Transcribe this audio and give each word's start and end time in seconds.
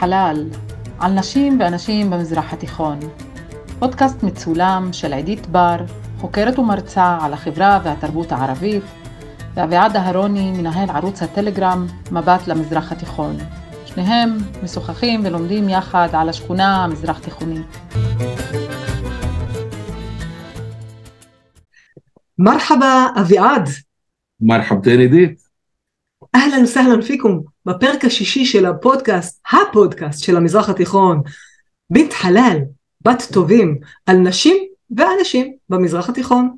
חלל, 0.00 0.44
על 0.98 1.12
נשים 1.12 1.60
ואנשים 1.60 2.10
במזרח 2.10 2.52
התיכון. 2.52 2.98
פודקאסט 3.78 4.22
מצולם 4.22 4.88
של 4.92 5.12
עידית 5.12 5.46
בר, 5.46 5.76
חוקרת 6.18 6.58
ומרצה 6.58 7.18
על 7.20 7.32
החברה 7.32 7.80
והתרבות 7.84 8.32
הערבית, 8.32 8.82
ואביעד 9.54 9.96
אהרוני, 9.96 10.50
מנהל 10.50 10.90
ערוץ 10.90 11.22
הטלגרם 11.22 11.86
מבט 12.12 12.46
למזרח 12.46 12.92
התיכון. 12.92 13.36
שניהם 13.86 14.36
משוחחים 14.62 15.20
ולומדים 15.24 15.68
יחד 15.68 16.08
על 16.12 16.28
השכונה 16.28 16.84
המזרח 16.84 17.18
תיכונית. 17.18 17.78
מרחבה 22.38 23.06
אביעד. 23.20 23.68
מרחבתן 24.40 24.98
עידית. 24.98 25.49
אהלן 26.36 26.64
וסהלן 26.64 27.02
פיקום 27.02 27.42
בפרק 27.66 28.04
השישי 28.04 28.44
של 28.44 28.66
הפודקאסט, 28.66 29.40
הפודקאסט 29.52 30.24
של 30.24 30.36
המזרח 30.36 30.68
התיכון, 30.68 31.22
בית 31.90 32.12
חלל, 32.12 32.58
בת 33.00 33.22
טובים, 33.32 33.78
על 34.06 34.16
נשים 34.16 34.56
ואנשים 34.96 35.52
במזרח 35.68 36.08
התיכון. 36.08 36.56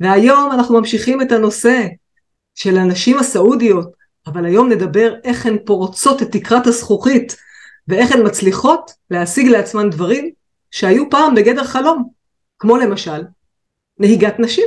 והיום 0.00 0.52
אנחנו 0.52 0.78
ממשיכים 0.78 1.22
את 1.22 1.32
הנושא 1.32 1.86
של 2.54 2.78
הנשים 2.78 3.18
הסעודיות, 3.18 3.92
אבל 4.26 4.46
היום 4.46 4.68
נדבר 4.68 5.14
איך 5.24 5.46
הן 5.46 5.56
פורצות 5.64 6.22
את 6.22 6.32
תקרת 6.32 6.66
הזכוכית, 6.66 7.36
ואיך 7.88 8.12
הן 8.12 8.26
מצליחות 8.26 8.90
להשיג 9.10 9.48
לעצמן 9.48 9.90
דברים 9.90 10.30
שהיו 10.70 11.10
פעם 11.10 11.34
בגדר 11.34 11.64
חלום, 11.64 12.08
כמו 12.58 12.76
למשל 12.76 13.22
נהיגת 13.98 14.38
נשים. 14.38 14.66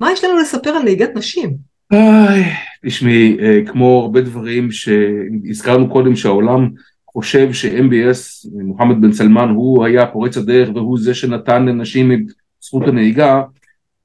מה 0.00 0.12
יש 0.12 0.24
לנו 0.24 0.36
לספר 0.36 0.70
על 0.70 0.82
נהיגת 0.82 1.10
נשים? 1.14 1.56
איי, 1.92 2.44
תשמעי, 2.84 3.36
אה, 3.40 3.60
כמו 3.66 4.00
הרבה 4.02 4.20
דברים 4.20 4.70
שהזכרנו 4.70 5.90
קודם 5.90 6.16
שהעולם 6.16 6.70
חושב 7.06 7.52
ש-MBS, 7.52 8.48
מוחמד 8.64 9.00
בן 9.00 9.12
סלמן, 9.12 9.48
הוא 9.48 9.84
היה 9.84 10.06
פורץ 10.06 10.36
הדרך 10.36 10.68
והוא 10.74 10.98
זה 10.98 11.14
שנתן 11.14 11.66
לנשים 11.66 12.12
את 12.12 12.18
זכות 12.60 12.88
הנהיגה, 12.88 13.42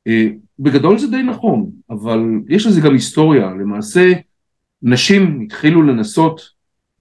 אה, 0.07 0.27
בגדול 0.59 0.97
זה 0.97 1.07
די 1.07 1.23
נכון, 1.23 1.69
אבל 1.89 2.19
יש 2.49 2.65
לזה 2.65 2.81
גם 2.81 2.93
היסטוריה, 2.93 3.45
למעשה 3.45 4.11
נשים 4.81 5.41
התחילו 5.41 5.81
לנסות 5.81 6.41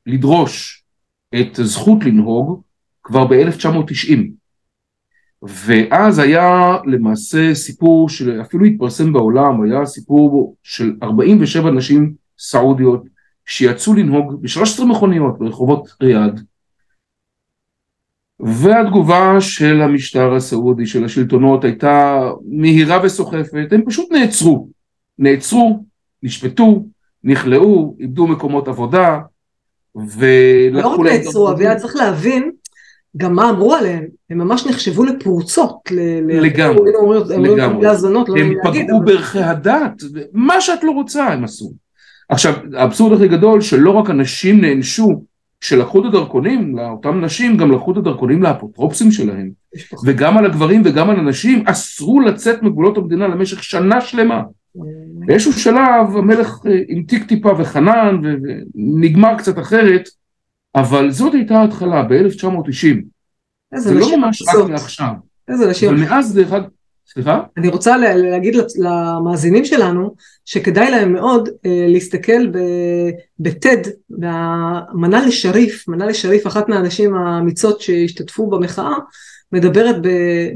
לדרוש 0.07 0.83
את 1.41 1.59
הזכות 1.59 2.05
לנהוג 2.05 2.63
כבר 3.03 3.27
ב-1990 3.27 4.40
ואז 5.43 6.19
היה 6.19 6.77
למעשה 6.85 7.55
סיפור 7.55 8.09
שאפילו 8.09 8.65
התפרסם 8.65 9.13
בעולם, 9.13 9.63
היה 9.63 9.87
סיפור 9.87 10.57
של 10.63 10.93
47 11.03 11.71
נשים 11.71 12.15
סעודיות 12.39 13.05
שיצאו 13.47 13.95
לנהוג 13.95 14.43
ב-13 14.43 14.85
מכוניות 14.85 15.39
ברחובות 15.39 15.89
ריאד. 16.03 16.41
והתגובה 18.41 19.41
של 19.41 19.83
המשטר 19.83 20.35
הסעודי, 20.35 20.87
של 20.87 21.05
השלטונות, 21.05 21.65
הייתה 21.65 22.21
מהירה 22.49 23.01
וסוחפת, 23.05 23.69
הם 23.73 23.83
פשוט 23.87 24.13
נעצרו, 24.13 24.69
נעצרו, 25.19 25.85
נשפטו, 26.23 26.85
נכלאו, 27.25 27.97
איבדו 28.01 28.27
מקומות 28.27 28.69
עבודה, 28.69 29.19
ולקחו 29.95 31.03
לא 31.03 31.09
רק 31.09 31.13
נעצרו, 31.13 31.51
אביעד 31.51 31.79
צריך 31.79 31.97
להבין 31.97 32.51
גם 33.17 33.35
מה 33.35 33.51
אמרו 33.51 33.75
עליהן, 33.75 34.07
הן 34.31 34.39
ממש 34.39 34.67
נחשבו 34.67 35.05
לפרוצות. 35.05 35.77
לגמרי, 36.27 36.91
לגמרי. 37.39 37.83
להזנות, 37.83 38.29
לא 38.29 38.37
הם 38.37 38.55
פגעו 38.65 39.01
בערכי 39.05 39.39
הדת, 39.39 40.03
מה 40.33 40.61
שאת 40.61 40.85
לא 40.85 40.91
רוצה 40.91 41.27
הם 41.27 41.45
עשו. 41.45 41.73
עכשיו, 42.29 42.55
האבסורד 42.75 43.13
הכי 43.13 43.29
גדול 43.29 43.61
שלא 43.61 43.91
רק 43.91 44.11
הנשים 44.11 44.61
נענשו 44.61 45.23
כשלקחו 45.61 46.01
את 46.01 46.05
הדרכונים 46.05 46.79
לאותן 46.79 47.21
נשים, 47.21 47.57
גם 47.57 47.73
לקחו 47.73 47.93
את 47.93 47.97
הדרכונים 47.97 48.43
לאפוטרופסים 48.43 49.13
שלהם. 49.13 49.51
וגם 50.05 50.39
על 50.39 50.47
הגברים 50.47 50.83
וגם 50.85 51.11
על 51.11 51.19
הנשים 51.19 51.63
אסרו 51.67 52.21
לצאת 52.21 52.63
מגבולות 52.63 52.99
המדינה 52.99 53.29
למשך 53.29 53.63
שנה 53.63 54.01
שלמה. 54.01 54.43
באיזשהו 55.27 55.53
שלב 55.53 56.17
המלך 56.17 56.59
המתיק 56.91 57.23
אה, 57.23 57.29
טיפה 57.29 57.53
וחנן 57.59 58.21
ונגמר 58.23 59.39
קצת 59.39 59.59
אחרת, 59.59 60.09
אבל 60.75 61.11
זאת 61.11 61.35
הייתה 61.35 61.55
ההתחלה 61.55 62.03
ב-1990. 62.03 62.97
זה 63.75 63.95
לא 63.95 64.17
ממש 64.17 64.43
רק 64.43 64.69
מעכשיו. 64.71 65.13
איזה 65.49 65.71
נשים. 65.71 65.89
אבל 65.89 66.01
מאז 66.01 66.35
דרך 66.35 66.53
אגב, 66.53 66.69
סליחה? 67.13 67.41
אני 67.57 67.69
רוצה 67.69 67.97
להגיד 67.97 68.55
למאזינים 68.77 69.65
שלנו 69.65 70.15
שכדאי 70.45 70.91
להם 70.91 71.13
מאוד 71.13 71.49
אה, 71.67 71.87
להסתכל 71.89 72.47
בטד, 73.39 73.91
במנה 74.11 75.27
לשריף, 75.27 75.89
מנה 75.89 76.07
לשריף, 76.07 76.47
אחת 76.47 76.69
מהנשים 76.69 77.15
האמיצות 77.15 77.81
שהשתתפו 77.81 78.47
במחאה, 78.47 78.95
מדברת 79.53 79.97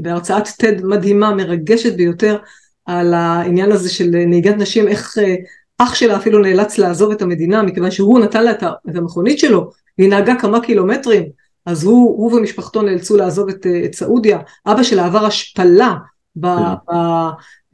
בהרצאת 0.01 0.47
טד 0.57 0.85
מדהימה, 0.85 1.35
מרגשת 1.35 1.95
ביותר, 1.95 2.37
על 2.85 3.13
העניין 3.13 3.71
הזה 3.71 3.89
של 3.89 4.09
נהיגת 4.27 4.55
נשים, 4.57 4.87
איך 4.87 5.17
אה, 5.17 5.35
אח 5.77 5.95
שלה 5.95 6.17
אפילו 6.17 6.39
נאלץ 6.39 6.77
לעזוב 6.77 7.11
את 7.11 7.21
המדינה 7.21 7.63
מכיוון 7.63 7.91
שהוא 7.91 8.19
נתן 8.19 8.43
לה 8.43 8.51
את 8.51 8.95
המכונית 8.95 9.39
שלו 9.39 9.71
והיא 9.97 10.09
נהגה 10.09 10.35
כמה 10.39 10.59
קילומטרים, 10.59 11.23
אז 11.65 11.83
הוא, 11.83 12.17
הוא 12.17 12.33
ומשפחתו 12.33 12.81
נאלצו 12.81 13.17
לעזוב 13.17 13.49
את, 13.49 13.67
את 13.85 13.95
סעודיה, 13.95 14.39
אבא 14.65 14.83
שלה 14.83 15.05
עבר 15.05 15.25
השפלה 15.25 15.95
ב, 16.35 16.47
כן. 16.47 16.63
ב, 16.63 16.95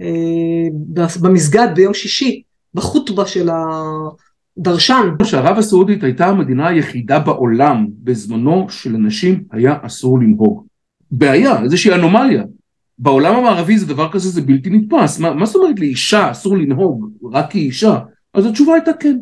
אה, 0.02 0.68
ב, 0.94 1.02
במסגד 1.22 1.68
ביום 1.76 1.94
שישי, 1.94 2.42
בחוטבה 2.74 3.26
של 3.26 3.50
הדרשן. 4.58 5.10
שערב 5.24 5.58
הסעודית 5.58 6.04
הייתה 6.04 6.28
המדינה 6.28 6.68
היחידה 6.68 7.20
בעולם 7.20 7.88
בזמנו 8.04 8.68
שלנשים 8.70 9.44
היה 9.52 9.78
אסור 9.82 10.20
לנהוג. 10.20 10.66
בעיה, 11.12 11.64
איזושהי 11.64 11.94
אנומליה. 11.94 12.44
בעולם 13.00 13.36
המערבי 13.36 13.78
זה 13.78 13.86
דבר 13.86 14.12
כזה, 14.12 14.30
זה 14.30 14.42
בלתי 14.42 14.70
נתפס. 14.70 15.20
מה, 15.20 15.34
מה 15.34 15.46
זאת 15.46 15.56
אומרת 15.56 15.80
לאישה 15.80 16.32
אסור 16.32 16.58
לנהוג 16.58 17.12
רק 17.32 17.52
כאישה? 17.52 18.00
אז 18.34 18.46
התשובה 18.46 18.74
הייתה 18.74 18.92
כן. 19.00 19.18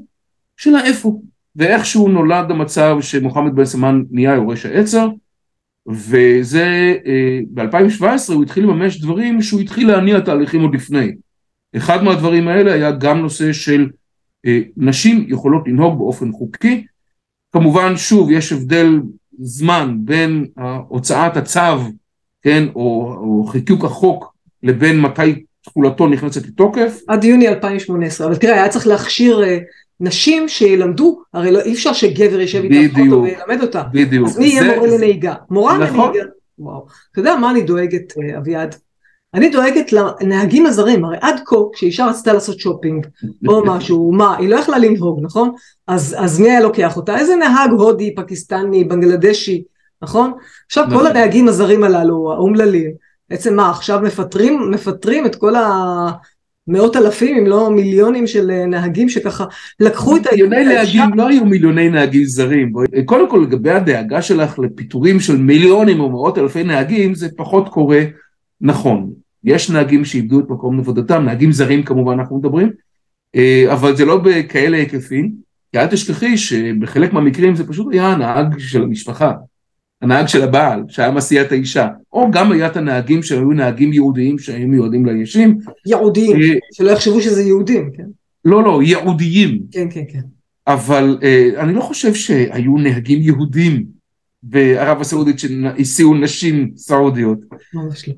שאלה 0.58 0.86
איפה? 0.86 1.22
ואיכשהו 1.59 2.08
נולד 2.08 2.52
המצב 2.52 2.97
שמוחמד 3.02 3.56
בן 3.56 3.66
סלמן 3.66 4.03
נהיה 4.12 4.36
יורש 4.36 4.66
העצר 4.66 5.08
וזה 5.88 6.96
אה, 7.06 7.40
ב-2017 7.53 8.34
הוא 8.34 8.44
התחיל 8.44 8.64
לממש 8.64 9.02
דברים 9.02 9.42
שהוא 9.42 9.62
התחיל 9.62 9.88
להניע 9.88 10.19
תהליכים 10.19 10.62
עוד 10.62 10.75
לפני. 10.75 11.12
אחד 11.78 12.03
מהדברים 12.03 12.48
האלה 12.48 12.74
היה 12.74 12.92
גם 12.92 13.19
נושא 13.19 13.53
של 13.53 13.90
אה, 14.46 14.59
נשים 14.78 15.25
יכולות 15.28 15.68
לנהוג 15.68 15.98
באופן 15.98 16.31
חוקי. 16.31 16.86
כמובן 17.52 17.98
שוב 17.98 18.31
יש 18.31 18.53
הבדל 18.53 19.00
זמן 19.40 19.98
בין 20.00 20.46
הוצאת 20.88 21.38
הצו 21.38 21.59
כן 22.42 22.64
או, 22.75 23.16
או 23.18 23.44
חיכוק 23.44 23.86
החוק 23.86 24.34
לבין 24.64 25.02
מתי 25.02 25.44
תחולתו 25.62 26.08
נכנסת 26.08 26.48
לתוקף. 26.48 27.00
עד 27.08 27.24
יוני 27.24 27.48
2018 27.48 28.28
אבל 28.28 28.36
תראה 28.36 28.53
היה 28.53 28.69
צריך 28.69 28.88
להכשיר 28.88 29.44
אה, 29.44 29.58
נשים 30.00 30.50
שילמדו, 30.50 31.22
הרי 31.34 31.52
לא, 31.52 31.62
אי 31.62 31.74
אפשר 31.74 31.94
שגבר 31.94 32.40
יישב 32.40 32.64
איתה 32.64 33.00
אוטו 33.00 33.24
וילמד 33.24 33.62
אותה. 33.62 33.84
בדיוק. 33.92 34.28
אז 34.28 34.38
מי 34.38 34.46
יהיה 34.46 34.76
מורה 34.76 34.88
לנהיגה? 34.88 35.34
מורה 35.50 35.78
נכון. 35.78 36.10
לנהיגה. 36.10 36.30
וואו. 36.60 36.86
אתה 37.12 37.20
יודע 37.20 37.36
מה 37.36 37.52
אני 37.52 37.62
דואגת, 37.62 38.14
אה, 38.18 38.38
אביעד? 38.38 38.76
אני 39.34 39.50
דואגת 39.50 39.92
לנהגים 39.94 40.66
הזרים, 40.66 41.06
הרי 41.06 41.18
עד 41.22 41.40
כה 41.46 41.56
כשאישה 41.74 42.06
רצתה 42.06 42.34
לעשות 42.34 42.60
שופינג 42.60 43.08
או 43.48 43.66
משהו, 43.72 44.12
מה, 44.12 44.38
היא 44.38 44.50
לא 44.50 44.56
יכלה 44.56 44.78
לנהוג, 44.78 45.20
נכון? 45.22 45.52
אז, 45.88 46.16
אז 46.20 46.40
מי 46.40 46.50
היה 46.52 46.62
לוקח 46.62 46.98
אותה? 46.98 47.18
איזה 47.18 47.36
נהג 47.36 47.72
הודי, 47.72 48.16
פקיסטני, 48.16 48.84
בנגלדשי, 48.84 49.64
נכון? 50.02 50.34
עכשיו 50.66 50.86
נכון. 50.86 50.98
כל 50.98 51.08
הנהגים 51.08 51.48
הזרים 51.48 51.84
הללו, 51.84 52.31
האומללים, 52.34 52.92
בעצם 53.30 53.56
מה, 53.56 53.70
עכשיו 53.70 54.00
מפטרים, 54.04 54.72
מפטרים 54.72 55.25
את 55.25 55.36
כל. 55.36 55.54
מאות 56.69 56.95
אלפים 56.95 57.38
אם 57.38 57.48
לא 57.48 57.71
מיליונים 57.71 58.27
של 58.27 58.51
אה, 58.51 58.66
נהגים 58.66 59.10
שככה 59.10 59.45
לקחו 59.80 60.18
את 60.18 60.21
מיליוני 60.31 60.66
נהגים 60.66 61.13
לא 61.16 61.27
היו 61.27 61.45
מיליוני 61.45 61.89
נהגים 61.89 62.25
זרים. 62.25 62.74
קודם 63.06 63.30
כל 63.30 63.45
לגבי 63.48 63.71
הדאגה 63.71 64.21
שלך 64.21 64.60
לפיטורים 64.60 65.19
של 65.19 65.38
מיליונים 65.38 66.00
או 66.00 66.10
מאות 66.10 66.38
אלפי 66.38 66.63
נהגים 66.63 67.16
זה 67.16 67.27
פחות 67.38 67.69
קורה 67.69 68.01
נכון. 68.62 69.10
יש 69.44 69.69
נהגים 69.69 70.06
שאיבדו 70.06 70.39
את 70.39 70.50
מקום 70.50 70.80
עבודתם 70.80 71.25
נהגים 71.25 71.51
זרים 71.51 71.83
כמובן 71.83 72.19
אנחנו 72.19 72.38
מדברים 72.38 72.71
אה, 73.36 73.66
אבל 73.74 73.95
זה 73.95 74.06
לא 74.06 74.18
בכאלה 74.18 74.77
היקפים. 74.77 75.50
כי 75.71 75.80
אל 75.80 75.88
תשכחי 75.88 76.38
שבחלק 76.38 77.13
מהמקרים 77.13 77.56
זה 77.56 77.68
פשוט 77.68 77.88
היה 77.92 78.07
הנהג 78.07 78.60
של 78.60 78.83
המשפחה 78.83 79.33
הנהג 80.01 80.28
של 80.28 80.42
הבעל 80.42 80.84
שהיה 80.88 81.12
מסיע 81.12 81.42
את 81.42 81.51
האישה, 81.51 81.88
או 82.13 82.31
גם 82.31 82.51
היה 82.51 82.68
את 82.68 82.78
הנהגים 82.78 83.24
שהיו 83.24 83.51
נהגים 83.51 83.94
יהודיים 83.94 84.40
שהיו 84.40 84.68
מיועדים 84.68 85.06
לישים. 85.06 85.57
יהודיים, 85.86 86.36
אה, 86.42 86.57
שלא 86.74 86.92
יחשבו 86.92 87.22
שזה 87.22 87.44
יהודים, 87.44 87.92
כן? 87.98 88.06
לא, 88.46 88.63
לא, 88.63 88.84
ייעודיים. 88.84 89.60
כן, 89.72 89.88
כן, 89.92 90.04
כן. 90.12 90.22
אבל 90.68 91.18
אה, 91.24 91.50
אני 91.57 91.74
לא 91.74 91.81
חושב 91.81 92.13
שהיו 92.13 92.78
נהגים 92.78 93.19
יהודים 93.22 93.86
בערב 94.44 95.01
הסעודית 95.01 95.40
שהסיעו 95.40 96.16
נשים 96.16 96.72
סעודיות. 96.75 97.40
ממש 97.74 98.10
לא. 98.10 98.13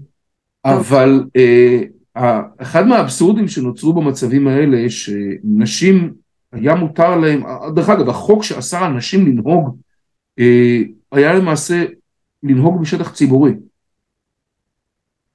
אבל 0.65 1.23
אה, 1.35 1.81
אחד 2.57 2.87
מהאבסורדים 2.87 3.47
שנוצרו 3.47 3.93
במצבים 3.93 4.47
האלה, 4.47 4.89
שנשים 4.89 6.13
היה 6.51 6.75
מותר 6.75 7.15
להם, 7.15 7.43
דרך 7.75 7.89
אגב, 7.89 8.09
החוק 8.09 8.43
שאסר 8.43 8.83
על 8.83 8.93
נשים 8.93 9.27
לנהוג, 9.27 9.77
אה, 10.39 10.81
היה 11.11 11.33
למעשה 11.33 11.85
לנהוג 12.43 12.81
בשטח 12.81 13.13
ציבורי. 13.13 13.51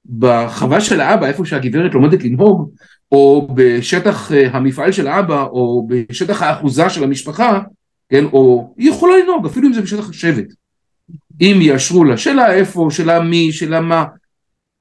בחווה 0.05 0.81
של 0.81 1.01
האבא, 1.01 1.27
איפה 1.27 1.45
שהגברת 1.45 1.93
לומדת 1.93 2.23
לנהוג, 2.23 2.71
או 3.11 3.47
בשטח 3.53 4.31
אה, 4.31 4.49
המפעל 4.51 4.91
של 4.91 5.07
האבא, 5.07 5.43
או 5.43 5.87
בשטח 5.89 6.41
האחוזה 6.41 6.89
של 6.89 7.03
המשפחה, 7.03 7.59
כן, 8.09 8.25
או 8.25 8.73
היא 8.77 8.89
יכולה 8.89 9.17
לנהוג, 9.17 9.45
אפילו 9.45 9.67
אם 9.67 9.73
זה 9.73 9.81
בשטח 9.81 10.09
השבט. 10.09 10.45
אם 11.41 11.57
יאשרו 11.61 12.03
לה, 12.03 12.17
שאלה 12.17 12.53
איפה, 12.53 12.87
שאלה 12.91 13.19
מי, 13.19 13.51
שאלה 13.51 13.81
מה. 13.81 14.05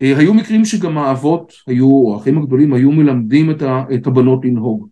אה, 0.02 0.18
היו 0.18 0.34
מקרים 0.34 0.64
שגם 0.64 0.98
האבות 0.98 1.52
היו, 1.66 1.90
או 1.90 2.14
האחים 2.14 2.38
הגדולים 2.38 2.72
היו 2.72 2.92
מלמדים 2.92 3.50
את, 3.50 4.06
הבנות 4.06 4.44
לנהוג. 4.44 4.88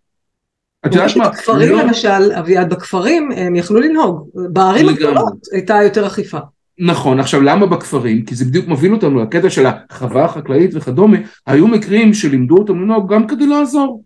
את 0.87 0.95
יודעת 0.95 1.17
מה? 1.17 1.29
בכפרים 1.29 1.73
לא... 1.73 1.83
למשל, 1.83 2.33
אביעד, 2.39 2.75
בכפרים 2.75 3.31
הם 3.37 3.57
יכלו 3.57 3.81
לנהוג. 3.81 4.29
בערים 4.35 4.89
הגדולות 4.89 5.39
הייתה 5.53 5.83
יותר 5.83 6.07
אכיפה. 6.07 6.39
נכון, 6.79 7.21
עכשיו 7.21 7.41
למה 7.41 7.67
בכפרים? 7.67 8.25
כי 8.25 8.35
זה 8.35 8.45
בדיוק 8.45 8.69
מוביל 8.69 8.93
אותנו 8.93 9.23
לקטע 9.23 9.51
של 9.51 9.67
החווה 9.67 10.25
החקלאית 10.25 10.71
וכדומה, 10.75 11.17
היו 11.47 11.69
מקרים 11.69 12.15
שלימדו 12.15 12.59
אותם 12.59 12.83
לנהוג 12.83 13.13
גם 13.15 13.27
כדי 13.27 13.47
לעזור. 13.47 14.05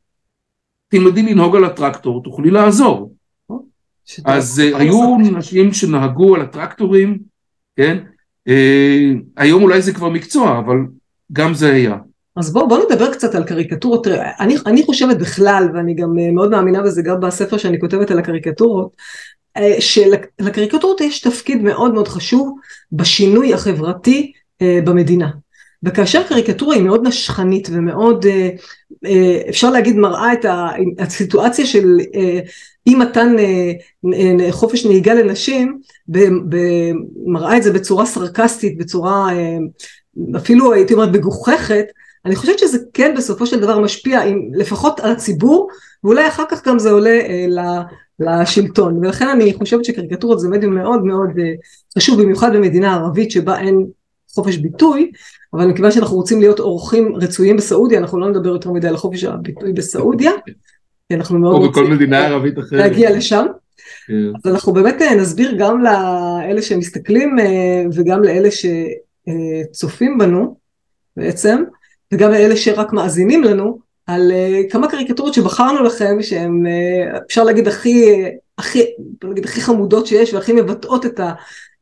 תלמדי 0.88 1.22
לנהוג 1.22 1.56
על 1.56 1.64
הטרקטור, 1.64 2.22
תוכלי 2.22 2.50
לעזור. 2.50 3.14
אז 4.24 4.62
uh, 4.64 4.76
היו 4.76 5.16
נשים 5.16 5.72
שנהגו 5.72 6.34
על 6.34 6.40
הטרקטורים, 6.40 7.18
כן? 7.76 7.98
Uh, 8.48 8.52
היום 9.36 9.62
אולי 9.62 9.82
זה 9.82 9.94
כבר 9.94 10.08
מקצוע, 10.08 10.58
אבל 10.58 10.76
גם 11.32 11.54
זה 11.54 11.72
היה. 11.72 11.96
אז 12.38 12.52
בואו 12.52 12.68
בוא 12.68 12.78
נדבר 12.84 13.12
קצת 13.12 13.34
על 13.34 13.44
קריקטורות, 13.44 14.06
אני, 14.40 14.56
אני 14.66 14.82
חושבת 14.82 15.16
בכלל, 15.16 15.68
ואני 15.74 15.94
גם 15.94 16.18
אה, 16.18 16.30
מאוד 16.30 16.50
מאמינה 16.50 16.82
בזה 16.82 17.02
גם 17.02 17.20
בספר 17.20 17.56
שאני 17.56 17.80
כותבת 17.80 18.10
על 18.10 18.18
הקריקטורות, 18.18 18.96
אה, 19.56 19.76
שלקריקטורות 19.80 21.00
יש 21.00 21.20
תפקיד 21.20 21.62
מאוד 21.62 21.94
מאוד 21.94 22.08
חשוב 22.08 22.58
בשינוי 22.92 23.54
החברתי 23.54 24.32
אה, 24.62 24.78
במדינה. 24.84 25.28
וכאשר 25.82 26.22
קריקטורה 26.22 26.74
היא 26.74 26.82
מאוד 26.82 27.06
נשכנית 27.06 27.68
ומאוד, 27.72 28.26
אפשר 29.48 29.70
להגיד, 29.70 29.96
מראה 29.96 30.32
את 30.32 30.44
הסיטואציה 30.98 31.66
של 31.66 31.96
אי 32.86 32.94
מתן 32.94 33.36
חופש 34.50 34.86
נהיגה 34.86 35.14
לנשים, 35.14 35.78
מראה 37.26 37.56
את 37.56 37.62
זה 37.62 37.72
בצורה 37.72 38.06
סרקסטית, 38.06 38.78
בצורה 38.78 39.28
אפילו 40.36 40.72
הייתי 40.72 40.94
אומרת 40.94 41.08
מגוחכת, 41.08 41.86
אני 42.28 42.36
חושבת 42.36 42.58
שזה 42.58 42.78
כן 42.94 43.14
בסופו 43.16 43.46
של 43.46 43.60
דבר 43.60 43.78
משפיע 43.78 44.22
עם, 44.22 44.50
לפחות 44.54 45.00
על 45.00 45.12
הציבור, 45.12 45.68
ואולי 46.04 46.28
אחר 46.28 46.44
כך 46.48 46.68
גם 46.68 46.78
זה 46.78 46.90
עולה 46.90 47.10
אה, 47.10 47.46
לשלטון, 48.20 48.98
ולכן 48.98 49.28
אני 49.28 49.54
חושבת 49.54 49.84
שקריקטורות 49.84 50.40
זה 50.40 50.48
מדיום 50.48 50.74
מאוד 50.74 51.04
מאוד 51.04 51.28
אה, 51.38 51.52
חשוב, 51.98 52.22
במיוחד 52.22 52.56
במדינה 52.56 52.94
ערבית 52.94 53.30
שבה 53.30 53.60
אין 53.60 53.86
חופש 54.34 54.56
ביטוי, 54.56 55.10
אבל 55.54 55.66
מכיוון 55.66 55.90
שאנחנו 55.90 56.16
רוצים 56.16 56.40
להיות 56.40 56.60
אורחים 56.60 57.16
רצויים 57.16 57.56
בסעודיה, 57.56 57.98
אנחנו 57.98 58.20
לא 58.20 58.30
נדבר 58.30 58.48
יותר 58.48 58.70
מדי 58.70 58.88
על 58.88 58.96
חופש 58.96 59.24
הביטוי 59.24 59.72
בסעודיה, 59.72 60.32
כי 61.08 61.14
אנחנו 61.14 61.38
מאוד 61.38 61.56
רוצים 61.66 61.84
להגיע 62.72 63.16
לשם. 63.16 63.46
כן. 64.06 64.12
אז 64.14 64.52
אנחנו 64.52 64.72
באמת 64.72 65.02
אה, 65.02 65.14
נסביר 65.14 65.54
גם 65.58 65.82
לאלה 65.82 66.62
שמסתכלים 66.62 67.38
אה, 67.38 67.82
וגם 67.94 68.22
לאלה 68.22 68.48
שצופים 68.50 70.18
בנו 70.18 70.56
בעצם, 71.16 71.62
וגם 72.14 72.30
לאלה 72.30 72.56
שרק 72.56 72.92
מאזינים 72.92 73.44
לנו, 73.44 73.78
על 74.06 74.32
uh, 74.32 74.72
כמה 74.72 74.88
קריקטורות 74.88 75.34
שבחרנו 75.34 75.82
לכם, 75.82 76.22
שהן 76.22 76.66
uh, 76.66 77.18
אפשר 77.26 77.44
להגיד 77.44 77.68
הכי, 77.68 78.24
הכי, 78.58 78.82
נגיד, 79.24 79.44
הכי 79.44 79.60
חמודות 79.60 80.06
שיש 80.06 80.34
והכי 80.34 80.52
מבטאות 80.52 81.06
את 81.06 81.20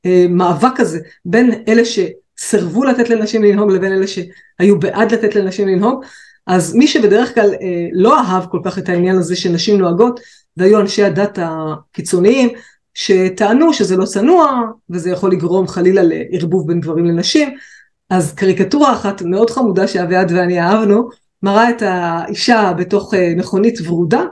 המאבק 0.04 0.80
הזה 0.80 0.98
בין 1.24 1.62
אלה 1.68 1.82
שסירבו 1.84 2.84
לתת 2.84 3.10
לנשים 3.10 3.42
לנהוג 3.42 3.72
לבין 3.72 3.92
אלה 3.92 4.06
שהיו 4.06 4.78
בעד 4.78 5.12
לתת 5.12 5.34
לנשים 5.34 5.68
לנהוג. 5.68 6.04
אז 6.46 6.74
מי 6.74 6.86
שבדרך 6.86 7.34
כלל 7.34 7.54
uh, 7.54 7.58
לא 7.92 8.20
אהב 8.20 8.46
כל 8.46 8.60
כך 8.64 8.78
את 8.78 8.88
העניין 8.88 9.16
הזה 9.16 9.36
שנשים 9.36 9.78
נוהגות, 9.78 10.20
זה 10.56 10.64
היו 10.64 10.80
אנשי 10.80 11.04
הדת 11.04 11.38
הקיצוניים, 11.42 12.48
שטענו 12.94 13.72
שזה 13.72 13.96
לא 13.96 14.04
צנוע, 14.04 14.62
וזה 14.90 15.10
יכול 15.10 15.32
לגרום 15.32 15.68
חלילה 15.68 16.02
לערבוב 16.04 16.68
בין 16.68 16.80
גברים 16.80 17.04
לנשים, 17.04 17.56
אז 18.10 18.34
קריקטורה 18.34 18.92
אחת 18.92 19.22
מאוד 19.22 19.50
חמודה 19.50 19.88
שאביעד 19.88 20.32
ואני 20.32 20.60
אהבנו, 20.60 21.08
מראה 21.42 21.70
את 21.70 21.82
האישה 21.82 22.72
בתוך 22.78 23.14
אה, 23.14 23.32
מכונית 23.36 23.78
ורודה, 23.84 24.24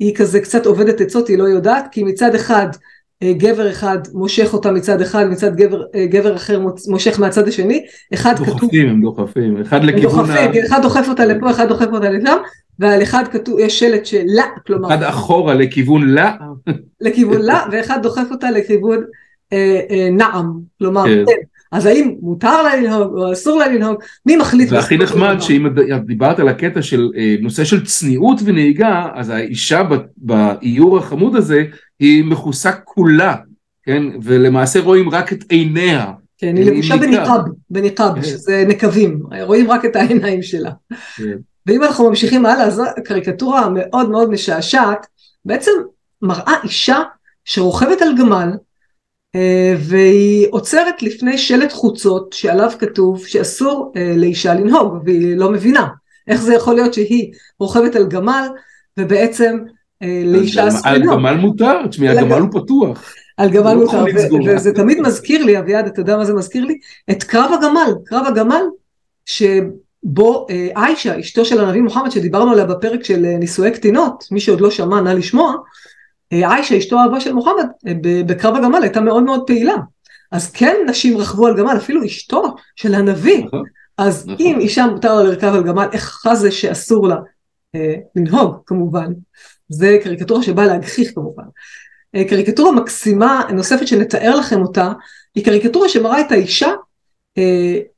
היא 0.00 0.14
כזה 0.14 0.40
קצת 0.40 0.66
עובדת 0.66 1.00
עצות, 1.00 1.28
היא 1.28 1.38
לא 1.38 1.44
יודעת, 1.44 1.88
כי 1.92 2.04
מצד 2.04 2.34
אחד 2.34 2.68
אה, 3.22 3.32
גבר 3.32 3.70
אחד 3.70 3.98
מושך 4.12 4.54
אותה 4.54 4.72
מצד 4.72 5.00
אחד, 5.00 5.26
מצד 5.26 5.56
גבר, 5.56 5.82
אה, 5.94 6.06
גבר 6.06 6.36
אחר 6.36 6.66
מושך 6.88 7.20
מהצד 7.20 7.48
השני, 7.48 7.86
אחד 8.14 8.36
דוחפים, 8.36 8.56
כתוב... 8.56 8.60
דוחפים, 8.60 8.88
הם 8.88 9.02
דוחפים, 9.02 9.60
אחד 9.60 9.84
לכיוון 9.84 10.26
דוחפים, 10.26 10.62
ה... 10.62 10.66
אחד 10.66 10.82
דוחף 10.82 11.06
אותה 11.08 11.24
לפה, 11.26 11.50
אחד 11.50 11.68
דוחף 11.68 11.86
אותה 11.92 12.10
לשם, 12.10 12.36
ועל 12.78 13.02
אחד 13.02 13.24
כתוב, 13.32 13.58
יש 13.58 13.78
שלט 13.78 14.06
של 14.06 14.22
לה, 14.26 14.44
כלומר... 14.66 14.88
אחד 14.88 15.02
אחורה 15.02 15.54
לכיוון 15.54 16.08
לה. 16.08 16.36
לכיוון 17.00 17.42
לה, 17.42 17.64
ואחד 17.72 18.02
דוחף 18.02 18.26
אותה 18.30 18.50
לכיוון 18.50 19.04
אה, 19.52 19.80
אה, 19.90 20.08
נעם, 20.10 20.52
כלומר, 20.78 21.04
כן. 21.04 21.34
כן. 21.70 21.76
אז 21.76 21.86
האם 21.86 22.14
מותר 22.22 22.62
לה 22.62 22.76
לנהוג 22.76 23.18
או 23.18 23.32
אסור 23.32 23.58
לה 23.58 23.68
לנהוג, 23.68 23.96
מי 24.26 24.36
מחליט? 24.36 24.72
והכי 24.72 24.96
נחמד 24.96 25.36
שאם 25.40 25.66
דיברת 26.06 26.38
על 26.38 26.48
הקטע 26.48 26.82
של 26.82 27.10
אה, 27.16 27.36
נושא 27.40 27.64
של 27.64 27.84
צניעות 27.84 28.40
ונהיגה, 28.44 29.06
אז 29.14 29.30
האישה 29.30 29.82
באיור 30.16 30.98
החמוד 30.98 31.36
הזה 31.36 31.64
היא 32.00 32.24
מכוסה 32.24 32.72
כולה, 32.72 33.34
כן? 33.82 34.02
ולמעשה 34.22 34.80
רואים 34.80 35.10
רק 35.10 35.32
את 35.32 35.44
עיניה. 35.48 36.12
כן, 36.38 36.56
היא 36.56 36.64
לבושה 36.64 36.94
בניqab, 36.94 37.50
בניqab, 37.72 38.14
כן. 38.14 38.22
שזה 38.22 38.64
נקבים, 38.68 39.22
רואים 39.42 39.70
רק 39.70 39.84
את 39.84 39.96
העיניים 39.96 40.42
שלה. 40.42 40.70
כן. 41.16 41.36
ואם 41.66 41.82
אנחנו 41.82 42.08
ממשיכים 42.08 42.46
הלאה, 42.46 42.64
אז 42.64 42.82
הקריקטורה 42.96 43.60
המאוד 43.60 44.10
מאוד 44.10 44.30
משעשעת, 44.30 45.06
בעצם 45.44 45.70
מראה 46.22 46.54
אישה 46.64 47.02
שרוכבת 47.44 48.02
על 48.02 48.08
גמל, 48.18 48.48
והיא 49.78 50.46
עוצרת 50.50 51.02
לפני 51.02 51.38
שלט 51.38 51.72
חוצות 51.72 52.32
שעליו 52.32 52.70
כתוב 52.78 53.26
שאסור 53.26 53.92
אה, 53.96 54.14
לאישה 54.16 54.54
לנהוג 54.54 54.98
והיא 55.04 55.36
לא 55.36 55.50
מבינה 55.50 55.86
איך 56.28 56.42
זה 56.42 56.54
יכול 56.54 56.74
להיות 56.74 56.94
שהיא 56.94 57.32
רוכבת 57.60 57.96
על 57.96 58.06
גמל 58.06 58.48
ובעצם 58.98 59.58
אה, 60.02 60.22
לאישה 60.24 60.68
אסור 60.68 60.92
לנהוג. 60.92 61.12
על 61.12 61.18
גמל 61.18 61.36
מותר, 61.36 61.86
תשמעי 61.86 62.08
הגמל 62.08 62.38
הוא 62.38 62.48
פתוח. 62.52 63.14
על 63.36 63.50
גמל 63.50 63.74
לא 63.74 63.80
מותר, 63.80 64.04
וזה 64.46 64.72
תמיד 64.72 65.00
מזכיר 65.00 65.44
לי, 65.44 65.58
אביעד, 65.58 65.86
אתה 65.86 66.00
יודע 66.00 66.16
מה 66.16 66.24
זה 66.24 66.34
מזכיר 66.34 66.64
לי? 66.64 66.78
את 67.10 67.22
קרב 67.22 67.50
הגמל, 67.52 67.92
קרב 68.04 68.26
הגמל, 68.26 68.62
שבו 69.26 70.46
עיישה, 70.74 71.20
אשתו 71.20 71.44
של 71.44 71.60
הנביא 71.60 71.82
מוחמד, 71.82 72.10
שדיברנו 72.10 72.52
עליה 72.52 72.64
בפרק 72.64 73.04
של 73.04 73.20
נישואי 73.20 73.70
קטינות, 73.70 74.24
מי 74.30 74.40
שעוד 74.40 74.60
לא 74.60 74.70
שמע, 74.70 75.00
נא 75.00 75.08
לשמוע, 75.08 75.50
אה, 75.50 75.56
עיישה, 76.30 76.78
אשתו 76.78 76.98
האהובה 76.98 77.20
של 77.20 77.32
מוחמד, 77.32 77.66
אה, 77.86 77.92
בקרב 78.26 78.56
הגמל 78.56 78.82
הייתה 78.82 79.00
מאוד 79.00 79.22
מאוד 79.22 79.46
פעילה. 79.46 79.74
אז 80.32 80.50
כן 80.50 80.76
נשים 80.86 81.18
רכבו 81.18 81.46
על 81.46 81.56
גמל, 81.56 81.76
אפילו 81.76 82.04
אשתו 82.04 82.56
של 82.76 82.94
הנביא. 82.94 83.44
נכון, 83.44 83.64
אז 83.98 84.26
נכון. 84.28 84.46
אם 84.46 84.60
אישה 84.60 84.86
מותר 84.86 85.14
לה 85.14 85.22
לרכב 85.22 85.54
על 85.54 85.62
גמל, 85.62 85.86
איך 85.92 86.26
זה 86.34 86.50
שאסור 86.50 87.08
לה 87.08 87.16
אה, 87.74 87.94
לנהוג 88.16 88.56
כמובן? 88.66 89.12
זה 89.68 89.98
קריקטורה 90.02 90.42
שבאה 90.42 90.66
להגחיך 90.66 91.10
כמובן. 91.14 91.44
אה, 92.14 92.24
קריקטורה 92.28 92.72
מקסימה 92.72 93.42
נוספת 93.52 93.86
שנתאר 93.86 94.36
לכם 94.36 94.62
אותה, 94.62 94.92
היא 95.34 95.44
קריקטורה 95.44 95.88
שמראה 95.88 96.20
את 96.20 96.32
האישה 96.32 96.70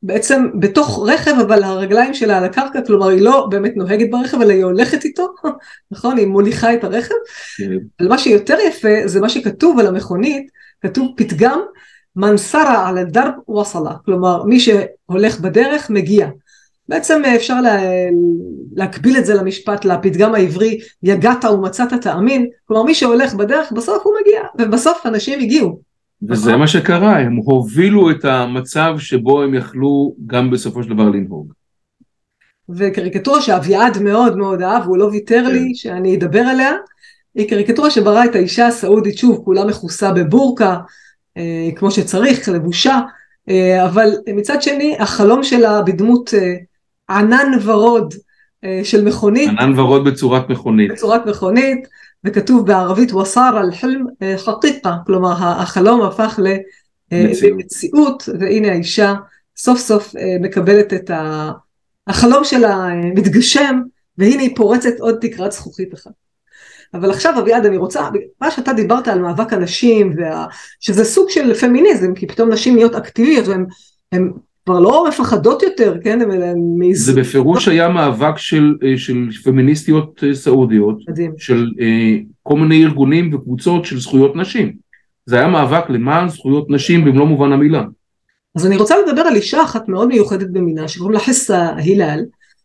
בעצם 0.02 0.47
בתוך 0.54 1.09
רכב 1.09 1.35
אבל 1.40 1.62
הרגליים 1.62 2.14
שלה 2.14 2.38
על 2.38 2.45
הקרקע 2.45 2.80
כלומר 2.87 3.09
היא 3.09 3.23
לא 3.23 3.47
באמת 3.50 3.73
נוהגת 3.76 4.11
ברכב 4.11 4.40
אלא 4.40 4.52
היא 4.52 4.64
הולכת 4.64 5.04
איתו 5.04 5.28
נכון? 5.90 6.16
היא 6.16 6.26
מוליכה 6.26 6.75
את 6.75 6.85
הרכב. 6.85 7.14
כן. 7.57 7.71
אבל 8.00 8.09
מה 8.09 8.18
שיותר 8.18 8.57
יפה 8.68 8.88
זה 9.04 9.21
מה 9.21 9.28
שכתוב 9.28 9.78
על 9.78 9.87
המכונית 9.87 10.50
כתוב 10.83 11.09
פתגם 11.16 11.61
מנסרה 12.16 12.88
על 12.88 12.99
הדרב 12.99 13.50
וסלה 13.50 13.95
כלומר 14.04 14.45
מי 14.45 14.61
שהולך 14.61 15.40
בדרך 15.40 15.90
מגיע. 15.90 16.28
בעצם 16.88 17.23
אפשר 17.37 17.61
לה, 17.61 17.78
להקביל 18.73 19.18
את 19.18 19.26
זה 19.26 19.35
למשפט 19.35 19.85
לפתגם 19.85 20.35
העברי 20.35 20.78
יגעת 21.02 21.45
ומצאת 21.45 21.92
תאמין 22.02 22.47
כלומר 22.64 22.83
מי 22.83 22.95
שהולך 22.95 23.35
בדרך 23.35 23.73
בסוף 23.73 24.02
הוא 24.07 24.14
מגיע 24.21 24.40
ובסוף 24.59 25.07
אנשים 25.07 25.40
הגיעו 25.40 25.88
וזה 26.23 26.57
מה 26.57 26.69
שקרה, 26.69 27.19
הם 27.19 27.37
הובילו 27.37 28.11
את 28.11 28.25
המצב 28.25 28.95
שבו 28.99 29.43
הם 29.43 29.55
יכלו 29.55 30.15
גם 30.27 30.51
בסופו 30.51 30.83
של 30.83 30.91
דבר 30.91 31.09
לנהוג. 31.09 31.53
וקריקטורה 32.69 33.41
שאביעד 33.41 33.99
מאוד 33.99 34.37
מאוד 34.37 34.63
אהב, 34.63 34.83
הוא 34.83 34.97
לא 34.97 35.05
ויתר 35.05 35.49
לי 35.49 35.69
כן. 35.69 35.75
שאני 35.75 36.17
אדבר 36.17 36.41
עליה, 36.41 36.73
היא 37.35 37.49
קריקטורה 37.49 37.91
שבראה 37.91 38.25
את 38.25 38.35
האישה 38.35 38.67
הסעודית, 38.67 39.19
שוב, 39.19 39.43
כולה 39.45 39.65
מכוסה 39.65 40.13
בבורקה, 40.13 40.77
אה, 41.37 41.69
כמו 41.77 41.91
שצריך, 41.91 42.49
לבושה, 42.49 43.01
אה, 43.49 43.85
אבל 43.85 44.11
מצד 44.35 44.63
שני, 44.63 44.97
החלום 44.99 45.43
שלה 45.43 45.83
בדמות 45.83 46.35
אה, 46.35 46.55
ענן 47.11 47.53
ורוד, 47.63 48.15
של 48.83 49.05
מכונית. 49.05 49.49
ענן 49.49 49.79
ורוד 49.79 50.05
בצורת 50.05 50.50
מכונית. 50.50 50.91
בצורת 50.91 51.27
מכונית, 51.27 51.88
וכתוב 52.25 52.67
בערבית 52.67 53.12
וסר 53.12 53.57
על 53.57 53.73
חלם 53.73 54.05
חקיקה, 54.37 54.97
כלומר 55.07 55.33
החלום 55.38 56.03
הפך 56.03 56.41
למציאות, 57.12 58.29
והנה 58.41 58.73
האישה 58.73 59.15
סוף 59.57 59.79
סוף 59.79 60.15
מקבלת 60.41 60.93
את 60.93 61.11
החלום 62.07 62.45
שלה 62.45 62.88
מתגשם, 63.15 63.81
והנה 64.19 64.43
היא 64.43 64.57
פורצת 64.57 65.00
עוד 65.00 65.17
תקרת 65.21 65.53
זכוכית 65.53 65.95
אחת. 65.95 66.11
אבל 66.95 67.11
עכשיו 67.11 67.38
אביעד 67.38 67.67
אני 67.67 67.77
רוצה, 67.77 68.09
מה 68.41 68.50
שאתה 68.50 68.73
דיברת 68.73 69.09
על 69.09 69.19
מאבק 69.19 69.53
הנשים, 69.53 70.15
וה, 70.17 70.47
שזה 70.81 71.05
סוג 71.05 71.31
של 71.31 71.55
פמיניזם, 71.55 72.15
כי 72.15 72.27
פתאום 72.27 72.53
נשים 72.53 72.75
נהיות 72.75 72.95
אקטיביות 72.95 73.45
והן 73.49 74.33
כבר 74.69 74.81
לא 74.81 75.05
מפחדות 75.09 75.63
יותר, 75.63 75.97
כן? 76.05 76.21
הם, 76.21 76.31
הם 76.31 76.59
זה 76.93 77.21
בפירוש 77.21 77.69
היה 77.69 77.89
מאבק 77.89 78.39
של, 78.39 78.75
אה, 78.83 78.99
של 78.99 79.29
פמיניסטיות 79.45 80.25
אה, 80.25 80.35
סעודיות, 80.35 80.99
מדהים. 81.09 81.33
של 81.39 81.71
אה, 81.81 82.17
כל 82.43 82.59
מיני 82.59 82.85
ארגונים 82.85 83.35
וקבוצות 83.35 83.85
של 83.85 84.01
זכויות 84.01 84.37
נשים. 84.37 84.73
זה 85.27 85.37
היה 85.39 85.49
מאבק 85.49 85.91
למען 85.91 86.29
זכויות 86.29 86.71
נשים 86.71 87.05
במלוא 87.05 87.27
מובן 87.27 87.53
המילה. 87.53 87.85
אז 88.57 88.67
אני 88.67 88.77
רוצה 88.77 88.95
לדבר 89.07 89.21
על 89.21 89.37
אישה 89.37 89.63
אחת 89.63 89.89
מאוד 89.89 90.09
מיוחדת 90.09 90.51
במינה, 90.51 90.89
שקוראים 90.89 91.15
לה 91.15 91.21
חסה 91.21 91.69
הילל, 91.77 92.21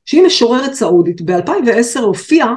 שהיא 0.06 0.24
משוררת 0.24 0.74
סעודית. 0.74 1.22
ב-2010 1.22 2.00
הופיעה 2.00 2.56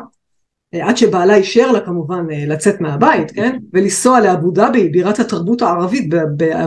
עד 0.82 0.96
שבעלה 0.96 1.34
אישר 1.34 1.72
לה 1.72 1.80
כמובן 1.80 2.26
אה, 2.32 2.44
לצאת 2.46 2.80
מהבית, 2.80 3.30
כן? 3.30 3.58
ולנסוע 3.72 4.20
לאבו 4.20 4.50
דאבי, 4.50 4.88
בירת 4.88 5.18
התרבות 5.18 5.62
הערבית 5.62 6.08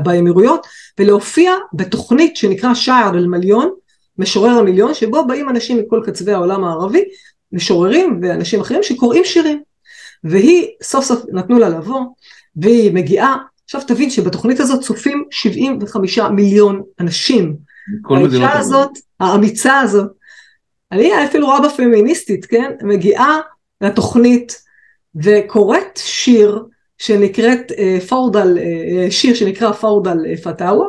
באמירויות, 0.04 0.68
ולהופיע 1.00 1.54
בתוכנית 1.74 2.36
שנקרא 2.36 2.74
שער 2.74 3.18
אל 3.18 3.28
מליון, 3.28 3.70
משורר 4.18 4.50
המיליון, 4.50 4.94
שבו 4.94 5.28
באים 5.28 5.50
אנשים 5.50 5.78
מכל 5.78 6.02
קצווי 6.06 6.34
העולם 6.34 6.64
הערבי, 6.64 7.04
משוררים 7.52 8.20
ואנשים 8.24 8.62
אחרים 8.62 8.84
שקוראים 8.84 9.26
שירים. 9.26 9.62
והיא, 10.24 10.68
סוף 10.84 11.06
סוף 11.06 11.24
נתנו 11.32 11.60
לה 11.60 11.70
לבוא, 11.70 12.02
והיא 12.56 12.94
מגיעה, 12.94 13.38
עכשיו 13.66 13.82
תבין 13.88 14.10
שבתוכנית 14.10 14.60
הזאת 14.60 14.82
צופים 14.82 15.24
75 15.32 16.20
מיליון 16.20 16.82
אנשים. 17.00 17.56
האישה 18.10 18.58
הזאת, 18.58 18.90
האמיצה 19.20 19.80
הזאת, 19.80 20.12
אני 20.92 21.26
אפילו 21.26 21.48
רבה 21.50 21.70
פמיניסטית, 21.70 22.46
כן? 22.46 22.72
מגיעה 22.82 23.40
לתוכנית 23.82 24.62
וקוראת 25.16 26.00
שיר 26.04 26.64
שנקראת 26.98 27.72
אה, 27.78 27.98
פורדל, 28.10 28.58
אה, 28.58 29.12
שיר 29.12 29.36
שנקרא 29.36 29.72
פורדל 29.72 30.18
אה, 30.26 30.38
פטאווה, 30.38 30.86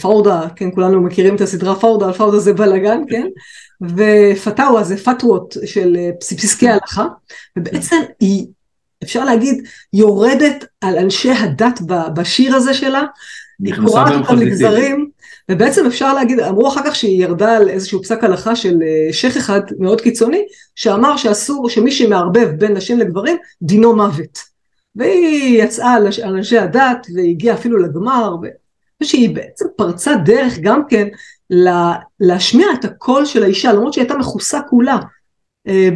פורדה, 0.00 0.42
כן, 0.56 0.70
כולנו 0.74 1.00
מכירים 1.00 1.36
את 1.36 1.40
הסדרה 1.40 1.74
פורדה, 1.74 2.12
פורדה 2.12 2.38
זה 2.38 2.52
בלאגן, 2.52 3.00
כן, 3.08 3.26
ופטאווה 3.96 4.84
זה 4.84 4.96
פתוות 4.96 5.56
של 5.64 5.96
פסקי 6.20 6.68
הלכה, 6.68 7.06
ובעצם 7.58 7.96
היא, 8.20 8.46
אפשר 9.02 9.24
להגיד, 9.24 9.64
יורדת 9.92 10.64
על 10.80 10.98
אנשי 10.98 11.30
הדת 11.30 11.80
בשיר 12.14 12.56
הזה 12.56 12.74
שלה, 12.74 13.02
היא 13.64 13.74
קוראת 13.86 14.12
אותם 14.12 14.36
לגזרים, 14.36 15.10
ובעצם 15.50 15.86
אפשר 15.86 16.14
להגיד, 16.14 16.40
אמרו 16.40 16.68
אחר 16.68 16.80
כך 16.84 16.96
שהיא 16.96 17.22
ירדה 17.22 17.56
על 17.56 17.68
איזשהו 17.68 18.02
פסק 18.02 18.24
הלכה 18.24 18.56
של 18.56 18.78
אה, 18.82 19.12
שייח 19.12 19.36
אחד 19.36 19.60
מאוד 19.78 20.00
קיצוני, 20.00 20.44
שאמר 20.74 21.16
שאסור, 21.16 21.68
שמי 21.68 21.90
שמערבב 21.90 22.48
בין 22.58 22.72
נשים 22.72 22.98
לגברים, 22.98 23.36
דינו 23.62 23.96
מוות. 23.96 24.38
והיא 24.96 25.62
יצאה 25.62 25.92
על 25.92 26.08
אנשי 26.24 26.58
הדת, 26.58 27.06
והגיעה 27.14 27.56
אפילו 27.56 27.78
לגמר, 27.78 28.36
ושהיא 29.02 29.34
בעצם 29.34 29.64
פרצה 29.76 30.14
דרך 30.14 30.58
גם 30.58 30.82
כן 30.88 31.08
להשמיע 32.20 32.66
את 32.80 32.84
הקול 32.84 33.24
של 33.24 33.42
האישה, 33.42 33.72
למרות 33.72 33.92
שהיא 33.92 34.02
הייתה 34.02 34.18
מכוסה 34.18 34.60
כולה, 34.70 34.98
אה, 35.68 35.88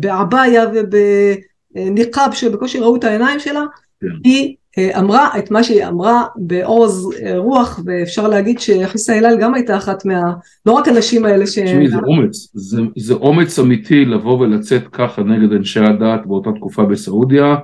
בעבאיה 0.00 0.64
ובניקאב 1.74 2.32
שבקושי 2.32 2.78
ראו 2.78 2.96
את 2.96 3.04
העיניים 3.04 3.40
שלה, 3.40 3.62
כן. 4.00 4.06
היא 4.24 4.48
אה, 4.48 4.61
אמרה 4.78 5.38
את 5.38 5.50
מה 5.50 5.62
שהיא 5.62 5.86
אמרה 5.86 6.24
בעוז 6.36 7.14
אה, 7.22 7.38
רוח 7.38 7.80
ואפשר 7.84 8.28
להגיד 8.28 8.60
שיחסה 8.60 9.16
הלל 9.16 9.36
גם 9.40 9.54
הייתה 9.54 9.76
אחת 9.76 10.04
מה... 10.04 10.20
לא 10.66 10.72
רק 10.72 10.88
הנשים 10.88 11.24
האלה 11.24 11.46
ש... 11.46 11.58
תשמעי 11.58 11.88
זה 11.88 11.96
אומץ, 11.96 12.48
זה, 12.54 12.82
זה 12.96 13.14
אומץ 13.14 13.58
אמיתי 13.58 14.04
לבוא 14.04 14.38
ולצאת 14.38 14.88
ככה 14.88 15.22
נגד 15.22 15.52
אנשי 15.52 15.80
הדת 15.80 16.26
באותה 16.26 16.50
תקופה 16.52 16.84
בסעודיה, 16.84 17.56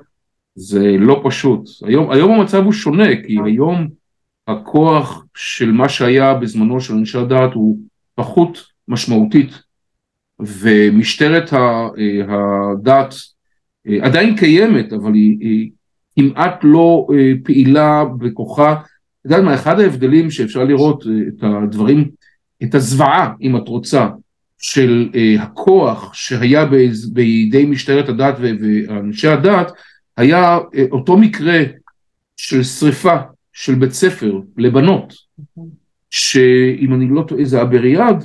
זה 0.54 0.96
לא 0.98 1.20
פשוט. 1.24 1.68
היום, 1.84 2.10
היום 2.10 2.32
המצב 2.32 2.64
הוא 2.64 2.72
שונה 2.72 3.16
כי 3.26 3.36
היום 3.44 3.88
הכוח 4.48 5.24
של 5.34 5.72
מה 5.72 5.88
שהיה 5.88 6.34
בזמנו 6.34 6.80
של 6.80 6.94
אנשי 6.94 7.18
הדת 7.18 7.54
הוא 7.54 7.78
פחות 8.14 8.58
משמעותית. 8.88 9.50
ומשטרת 10.40 11.52
אה, 11.52 11.88
הדת 12.28 13.14
עדיין 14.02 14.36
קיימת 14.36 14.92
אבל 14.92 15.14
היא, 15.14 15.36
היא 15.40 15.70
כמעט 16.18 16.60
לא 16.62 17.06
אה, 17.12 17.32
פעילה 17.44 18.04
בכוחה. 18.18 18.72
את 18.72 19.24
יודעת 19.24 19.42
מה, 19.42 19.54
אחד 19.54 19.80
ההבדלים 19.80 20.30
שאפשר 20.30 20.64
לראות 20.64 21.04
אה, 21.06 21.12
את 21.28 21.64
הדברים, 21.64 22.10
את 22.62 22.74
הזוועה, 22.74 23.32
אם 23.40 23.56
את 23.56 23.68
רוצה, 23.68 24.08
של 24.58 25.10
אה, 25.14 25.42
הכוח 25.42 26.14
שהיה 26.14 26.64
בידי 27.12 27.64
משטרת 27.64 28.08
הדת 28.08 28.34
ואנשי 28.38 29.28
הדת, 29.28 29.72
היה 30.16 30.58
אותו 30.90 31.16
מקרה 31.16 31.62
של 32.36 32.62
שריפה 32.62 33.16
של 33.52 33.74
בית 33.74 33.92
ספר 33.92 34.40
לבנות, 34.56 35.14
שאם 36.10 36.94
אני 36.94 37.08
לא 37.10 37.24
טועה 37.28 37.44
זה 37.44 37.56
היה 37.56 37.64
בריאד, 37.64 38.24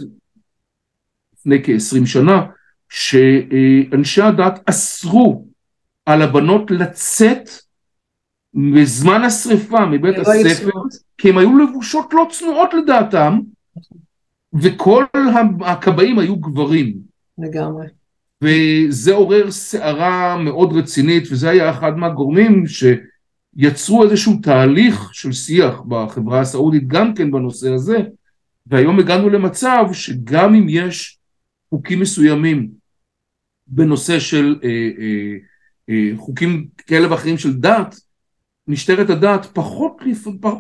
לפני 1.33 1.63
כ-20 1.63 2.05
שנה, 2.05 2.45
שאנשי 2.89 4.21
הדת 4.21 4.59
אסרו 4.69 5.47
על 6.05 6.21
הבנות 6.21 6.71
לצאת 6.71 7.50
בזמן 8.53 9.22
השריפה 9.24 9.86
מבית 9.86 10.15
הספר, 10.17 10.79
כי 11.17 11.29
הם 11.29 11.38
היו 11.38 11.57
לבושות 11.57 12.13
לא 12.13 12.27
צנועות 12.31 12.74
לדעתם, 12.74 13.39
וכל 14.53 15.05
הכבאים 15.62 16.19
היו 16.19 16.36
גברים. 16.36 16.93
לגמרי. 17.38 17.86
וזה 18.43 19.13
עורר 19.13 19.51
סערה 19.51 20.38
מאוד 20.38 20.74
רצינית, 20.74 21.24
וזה 21.31 21.50
היה 21.50 21.72
אחד 21.72 21.98
מהגורמים 21.98 22.63
שיצרו 22.67 24.03
איזשהו 24.03 24.39
תהליך 24.41 25.10
של 25.13 25.31
שיח 25.31 25.81
בחברה 25.88 26.39
הסעודית 26.39 26.88
גם 26.88 27.13
כן 27.13 27.31
בנושא 27.31 27.74
הזה, 27.74 27.98
והיום 28.67 29.00
הגענו 29.00 29.29
למצב 29.29 29.86
שגם 29.93 30.55
אם 30.55 30.65
יש 30.69 31.17
חוקים 31.69 32.00
מסוימים 32.00 32.69
בנושא 33.67 34.19
של 34.19 34.60
אה, 34.63 34.69
אה, 34.69 35.36
אה, 35.89 36.17
חוקים 36.17 36.67
כאלה 36.88 37.12
ואחרים 37.12 37.38
של 37.38 37.53
דת, 37.53 37.95
משטרת 38.67 39.10
הדת 39.10 39.46
פחות, 39.53 40.01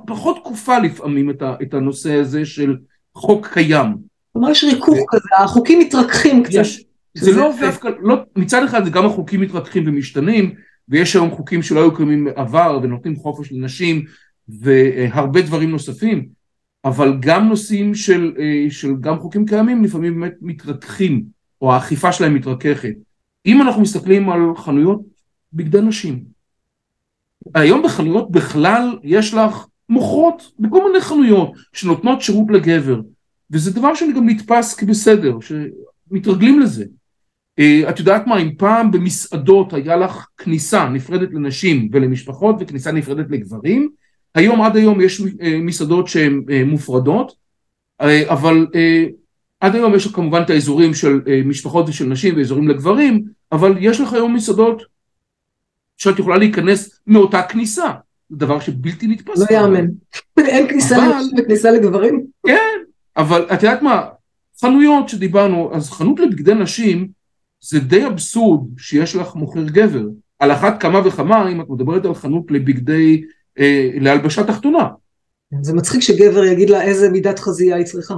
פחות 0.07 0.37
כופה 0.43 0.79
לפעמים 0.79 1.29
את, 1.29 1.41
ה, 1.41 1.55
את 1.61 1.73
הנושא 1.73 2.13
הזה 2.13 2.45
של 2.45 2.77
חוק 3.15 3.47
קיים. 3.47 3.95
כלומר 4.33 4.49
יש 4.49 4.63
ריכוך 4.63 4.97
כזה, 5.09 5.43
החוקים 5.43 5.79
מתרככים 5.79 6.43
קצת. 6.43 6.53
יש, 6.53 6.83
זה 7.13 7.31
לא 7.31 7.51
דווקא, 7.61 7.89
לא, 8.01 8.15
מצד 8.35 8.63
אחד 8.63 8.89
גם 8.89 9.05
החוקים 9.05 9.41
מתרככים 9.41 9.83
ומשתנים, 9.87 10.53
ויש 10.89 11.15
היום 11.15 11.31
חוקים 11.31 11.61
שלא 11.61 11.79
היו 11.79 11.95
קיימים 11.95 12.25
בעבר 12.25 12.79
ונותנים 12.83 13.15
חופש 13.15 13.51
לנשים 13.51 14.05
והרבה 14.49 15.41
דברים 15.41 15.71
נוספים, 15.71 16.27
אבל 16.85 17.17
גם 17.19 17.49
נושאים 17.49 17.95
של, 17.95 18.33
אה, 18.39 18.65
של 18.69 18.93
גם 18.99 19.19
חוקים 19.19 19.45
קיימים 19.45 19.83
לפעמים 19.83 20.19
באמת 20.19 20.33
מתרככים, 20.41 21.23
או 21.61 21.73
האכיפה 21.73 22.11
שלהם 22.11 22.33
מתרככת. 22.33 22.93
אם 23.45 23.61
אנחנו 23.61 23.81
מסתכלים 23.81 24.29
על 24.29 24.39
חנויות 24.55 25.01
בגדי 25.53 25.81
נשים, 25.81 26.32
היום 27.55 27.83
בחנויות 27.83 28.31
בכלל 28.31 28.97
יש 29.03 29.33
לך 29.33 29.65
מוכרות 29.89 30.51
בכל 30.59 30.87
מיני 30.87 31.01
חנויות 31.01 31.51
שנותנות 31.73 32.21
שירות 32.21 32.47
לגבר 32.51 33.01
וזה 33.53 33.71
דבר 33.73 33.95
שאני 33.95 34.13
גם 34.13 34.29
נתפס 34.29 34.73
כבסדר, 34.75 35.37
שמתרגלים 35.41 36.59
לזה. 36.59 36.85
אה, 37.59 37.89
את 37.89 37.99
יודעת 37.99 38.27
מה, 38.27 38.37
אם 38.41 38.51
פעם 38.57 38.91
במסעדות 38.91 39.73
היה 39.73 39.97
לך 39.97 40.27
כניסה 40.37 40.89
נפרדת 40.89 41.29
לנשים 41.33 41.89
ולמשפחות 41.91 42.55
וכניסה 42.59 42.91
נפרדת 42.91 43.25
לגברים, 43.29 43.89
היום 44.35 44.61
עד 44.61 44.75
היום 44.75 45.01
יש 45.01 45.21
אה, 45.41 45.59
מסעדות 45.61 46.07
שהן 46.07 46.43
אה, 46.51 46.63
מופרדות, 46.65 47.43
אבל 48.27 48.67
עד 49.59 49.75
היום 49.75 49.95
יש 49.95 50.07
כמובן 50.07 50.41
את 50.41 50.49
האזורים 50.49 50.93
של 50.93 51.21
משפחות 51.45 51.89
ושל 51.89 52.05
נשים 52.05 52.37
ואזורים 52.37 52.67
לגברים, 52.67 53.23
אבל 53.51 53.75
יש 53.79 54.01
לך 54.01 54.13
היום 54.13 54.33
מסעדות 54.35 54.83
שאת 56.03 56.19
יכולה 56.19 56.37
להיכנס 56.37 56.99
מאותה 57.07 57.41
כניסה. 57.41 57.91
זה 58.29 58.37
דבר 58.37 58.59
שבלתי 58.59 59.07
נתפס. 59.07 59.39
לא 59.39 59.45
יאמן. 59.51 59.85
אין 60.37 60.69
כניסה. 60.69 60.97
לנשים 60.97 61.37
וכניסה 61.37 61.71
לגברים? 61.71 62.25
כן, 62.47 62.79
אבל 63.17 63.45
את 63.53 63.63
יודעת 63.63 63.81
מה, 63.81 64.05
חנויות 64.61 65.09
שדיברנו, 65.09 65.75
אז 65.75 65.89
חנות 65.89 66.19
לבגדי 66.19 66.53
נשים 66.53 67.07
זה 67.61 67.79
די 67.79 68.07
אבסורד 68.07 68.67
שיש 68.77 69.15
לך 69.15 69.35
מוכר 69.35 69.63
גבר. 69.63 70.03
על 70.39 70.51
אחת 70.51 70.81
כמה 70.81 71.07
וכמה 71.07 71.51
אם 71.51 71.61
את 71.61 71.65
מדברת 71.69 72.05
על 72.05 72.13
חנות 72.13 72.51
לבגדי, 72.51 73.23
אה, 73.59 73.89
להלבשה 73.99 74.43
תחתונה. 74.43 74.87
זה 75.61 75.73
מצחיק 75.73 76.01
שגבר 76.01 76.43
יגיד 76.43 76.69
לה 76.69 76.81
איזה 76.81 77.09
מידת 77.09 77.39
חזייה 77.39 77.75
היא 77.75 77.85
צריכה. 77.85 78.15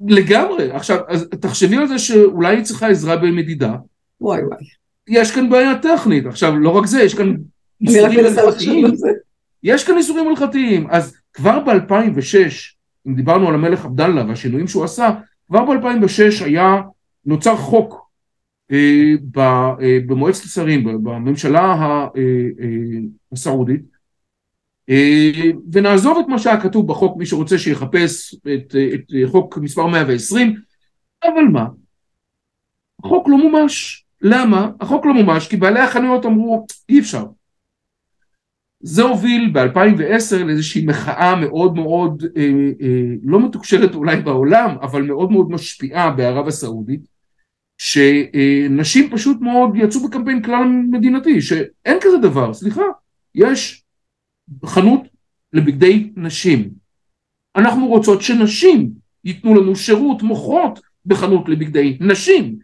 לגמרי. 0.00 0.70
עכשיו, 0.70 0.98
אז 1.08 1.28
תחשבי 1.40 1.76
על 1.76 1.88
זה 1.88 1.98
שאולי 1.98 2.56
היא 2.56 2.64
צריכה 2.64 2.88
עזרה 2.88 3.16
במדידה. 3.16 3.74
וואי 4.20 4.42
וואי. 4.42 4.75
יש 5.08 5.30
כאן 5.30 5.50
בעיה 5.50 5.78
טכנית. 5.78 6.26
עכשיו, 6.26 6.58
לא 6.58 6.70
רק 6.70 6.86
זה, 6.86 7.02
יש 7.02 7.14
כאן 7.14 7.36
איסורים 7.80 8.18
הלכתיים. 8.24 8.86
יש 9.62 9.84
כאן 9.84 9.96
איסורים 9.96 10.28
הלכתיים. 10.28 10.86
אז 10.90 11.16
כבר 11.32 11.60
ב-2006, 11.60 12.36
אם 13.06 13.14
דיברנו 13.14 13.48
על 13.48 13.54
המלך 13.54 13.84
עבדאללה 13.84 14.24
והשינויים 14.28 14.68
שהוא 14.68 14.84
עשה, 14.84 15.10
כבר 15.46 15.64
ב-2006 15.64 16.44
היה, 16.44 16.82
נוצר 17.26 17.56
חוק 17.56 18.10
אה, 18.72 19.14
ב, 19.30 19.38
אה, 19.38 19.98
במועצת 20.06 20.44
השרים, 20.44 20.84
בממשלה 20.84 21.60
אה, 21.60 22.08
אה, 22.16 22.98
הסעודית, 23.32 23.82
אה, 24.90 25.50
ונעזוב 25.72 26.18
את 26.18 26.28
מה 26.28 26.38
שהיה 26.38 26.60
כתוב 26.60 26.88
בחוק, 26.88 27.16
מי 27.16 27.26
שרוצה 27.26 27.58
שיחפש 27.58 28.34
את, 28.34 28.74
אה, 28.74 28.88
את 28.94 29.30
חוק 29.30 29.58
מספר 29.58 29.86
120, 29.86 30.56
אבל 31.24 31.44
מה? 31.52 31.66
החוק 33.04 33.28
לא 33.28 33.38
מומש. 33.38 34.05
למה? 34.22 34.70
החוק 34.80 35.06
לא 35.06 35.14
מומש 35.14 35.48
כי 35.48 35.56
בעלי 35.56 35.80
החנויות 35.80 36.26
אמרו 36.26 36.66
אי 36.88 37.00
אפשר. 37.00 37.24
זה 38.80 39.02
הוביל 39.02 39.50
ב-2010 39.52 40.44
לאיזושהי 40.44 40.86
מחאה 40.86 41.36
מאוד 41.36 41.74
מאוד 41.74 42.24
אה, 42.36 42.42
אה, 42.80 43.14
לא 43.22 43.46
מתוקשרת 43.46 43.94
אולי 43.94 44.16
בעולם, 44.16 44.76
אבל 44.82 45.02
מאוד 45.02 45.30
מאוד 45.30 45.50
משפיעה 45.50 46.10
בערב 46.10 46.46
הסעודית, 46.46 47.00
שנשים 47.78 49.10
פשוט 49.10 49.40
מאוד 49.40 49.70
יצאו 49.74 50.08
בקמפיין 50.08 50.42
כלל 50.42 50.64
מדינתי, 50.90 51.40
שאין 51.42 51.98
כזה 52.00 52.16
דבר, 52.22 52.54
סליחה, 52.54 52.82
יש 53.34 53.84
חנות 54.66 55.00
לבגדי 55.52 56.12
נשים. 56.16 56.70
אנחנו 57.56 57.86
רוצות 57.86 58.22
שנשים 58.22 58.90
ייתנו 59.24 59.54
לנו 59.54 59.76
שירות 59.76 60.22
מוכרות 60.22 60.80
בחנות 61.06 61.48
לבגדי 61.48 61.98
נשים. 62.00 62.58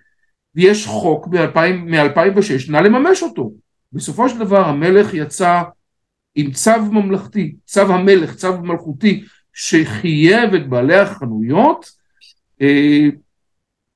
ויש 0.55 0.87
חוק 0.87 1.29
מ-2006, 1.29 2.71
נא 2.71 2.77
לממש 2.77 3.23
אותו. 3.23 3.53
בסופו 3.93 4.29
של 4.29 4.39
דבר 4.39 4.65
המלך 4.65 5.15
יצא 5.15 5.63
עם 6.35 6.51
צו 6.51 6.83
ממלכתי, 6.91 7.55
צו 7.67 7.81
המלך, 7.81 8.35
צו 8.35 8.63
מלכותי, 8.63 9.25
שחייב 9.53 10.55
את 10.55 10.69
בעלי 10.69 10.97
החנויות 10.97 11.91
אה, 12.63 13.09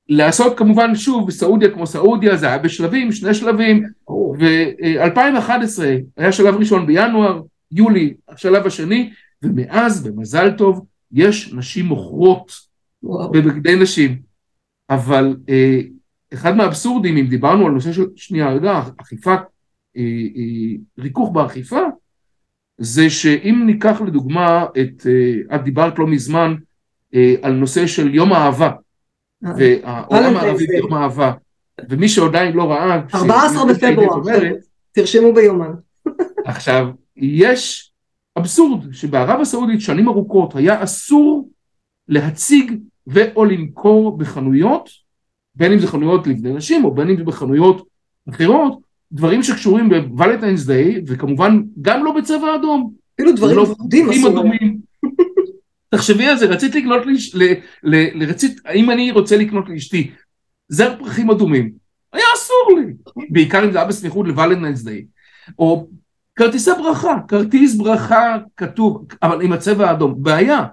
לעשות 0.09 0.57
כמובן 0.57 0.95
שוב 0.95 1.27
בסעודיה 1.27 1.71
כמו 1.71 1.87
סעודיה 1.87 2.37
זה 2.37 2.47
היה 2.47 2.57
בשלבים, 2.57 3.11
שני 3.11 3.33
שלבים, 3.33 3.83
ברור. 4.07 4.35
ו-2011 4.39 5.81
היה 6.17 6.31
שלב 6.31 6.55
ראשון 6.55 6.85
בינואר, 6.85 7.41
יולי 7.71 8.13
השלב 8.29 8.65
השני, 8.65 9.13
ומאז 9.43 10.03
במזל 10.03 10.51
טוב 10.51 10.85
יש 11.11 11.53
נשים 11.53 11.85
מוכרות. 11.85 12.67
בבגדי 13.03 13.75
נשים, 13.75 14.21
אבל 14.89 15.35
אה, 15.49 15.79
אחד 16.33 16.55
מהאבסורדים 16.55 17.17
אם 17.17 17.27
דיברנו 17.27 17.65
על 17.65 17.71
נושא 17.71 17.93
של 17.93 18.05
שנייה 18.15 18.53
רגע 18.53 18.81
אכיפה, 19.01 19.35
אה, 19.97 20.01
אה, 20.35 20.75
ריכוך 20.99 21.31
באכיפה, 21.31 21.81
זה 22.77 23.09
שאם 23.09 23.63
ניקח 23.65 24.01
לדוגמה 24.01 24.65
את, 24.81 25.07
אה, 25.07 25.55
את 25.55 25.63
דיברת 25.63 25.99
לא 25.99 26.07
מזמן 26.07 26.55
על 27.41 27.53
נושא 27.53 27.87
של 27.87 28.15
יום 28.15 28.33
האהבה, 28.33 28.71
והעולם 29.41 30.37
הערבי 30.37 30.65
Day. 30.65 30.67
ביום 30.67 30.93
האהבה, 30.93 31.33
ומי 31.89 32.09
שעדיין 32.09 32.55
לא 32.55 32.71
ראה, 32.71 33.01
14 33.13 33.73
כשנשיא 33.73 33.97
בפברואר, 33.97 34.53
תרשמו 34.91 35.33
ביומן. 35.33 35.71
עכשיו, 36.45 36.87
יש 37.15 37.91
אבסורד 38.37 38.93
שבערב 38.93 39.41
הסעודית 39.41 39.81
שנים 39.81 40.07
ארוכות 40.07 40.55
היה 40.55 40.83
אסור 40.83 41.49
להציג 42.07 42.77
ו/או 43.07 43.45
למכור 43.45 44.17
בחנויות, 44.17 44.89
בין 45.57 45.71
אם 45.71 45.79
זה 45.79 45.87
חנויות 45.87 46.27
לבני 46.27 46.53
נשים 46.53 46.85
או 46.85 46.95
בין 46.95 47.09
אם 47.09 47.17
זה 47.17 47.23
בחנויות 47.23 47.87
אחרות, 48.29 48.79
דברים 49.11 49.43
שקשורים 49.43 49.89
בוולנטיינס 49.89 50.65
דיי, 50.65 51.01
וכמובן 51.07 51.61
גם 51.81 52.05
לא 52.05 52.11
בצבע 52.11 52.55
אדום. 52.55 52.93
אפילו 53.15 53.31
דברים 53.31 53.57
פרחים 53.65 54.09
אסור. 54.09 54.43
תחשבי 55.95 56.25
על 56.25 56.37
זה, 56.37 56.45
רצית 56.45 56.75
לקנות 56.75 57.05
לי, 57.05 57.13
ל, 57.33 57.53
ל, 57.83 58.23
לרצית, 58.23 58.59
האם 58.65 58.91
אני 58.91 59.11
רוצה 59.11 59.37
לקנות 59.37 59.69
לאשתי 59.69 60.11
זר 60.69 60.95
פרחים 60.99 61.29
אדומים? 61.29 61.71
היה 62.13 62.25
אסור 62.35 62.79
לי, 62.79 62.93
בעיקר 63.29 63.65
אם 63.65 63.71
זה 63.71 63.77
היה 63.77 63.87
בסמיכות 63.87 64.27
לוולנטיינס 64.27 64.83
דיי. 64.83 65.05
או 65.59 65.87
כרטיסי 66.35 66.71
ברכה, 66.77 67.17
כרטיס 67.27 67.75
ברכה 67.75 68.37
כתוב, 68.57 69.05
אבל 69.23 69.41
עם 69.41 69.53
הצבע 69.53 69.89
האדום, 69.89 70.15
בעיה. 70.17 70.65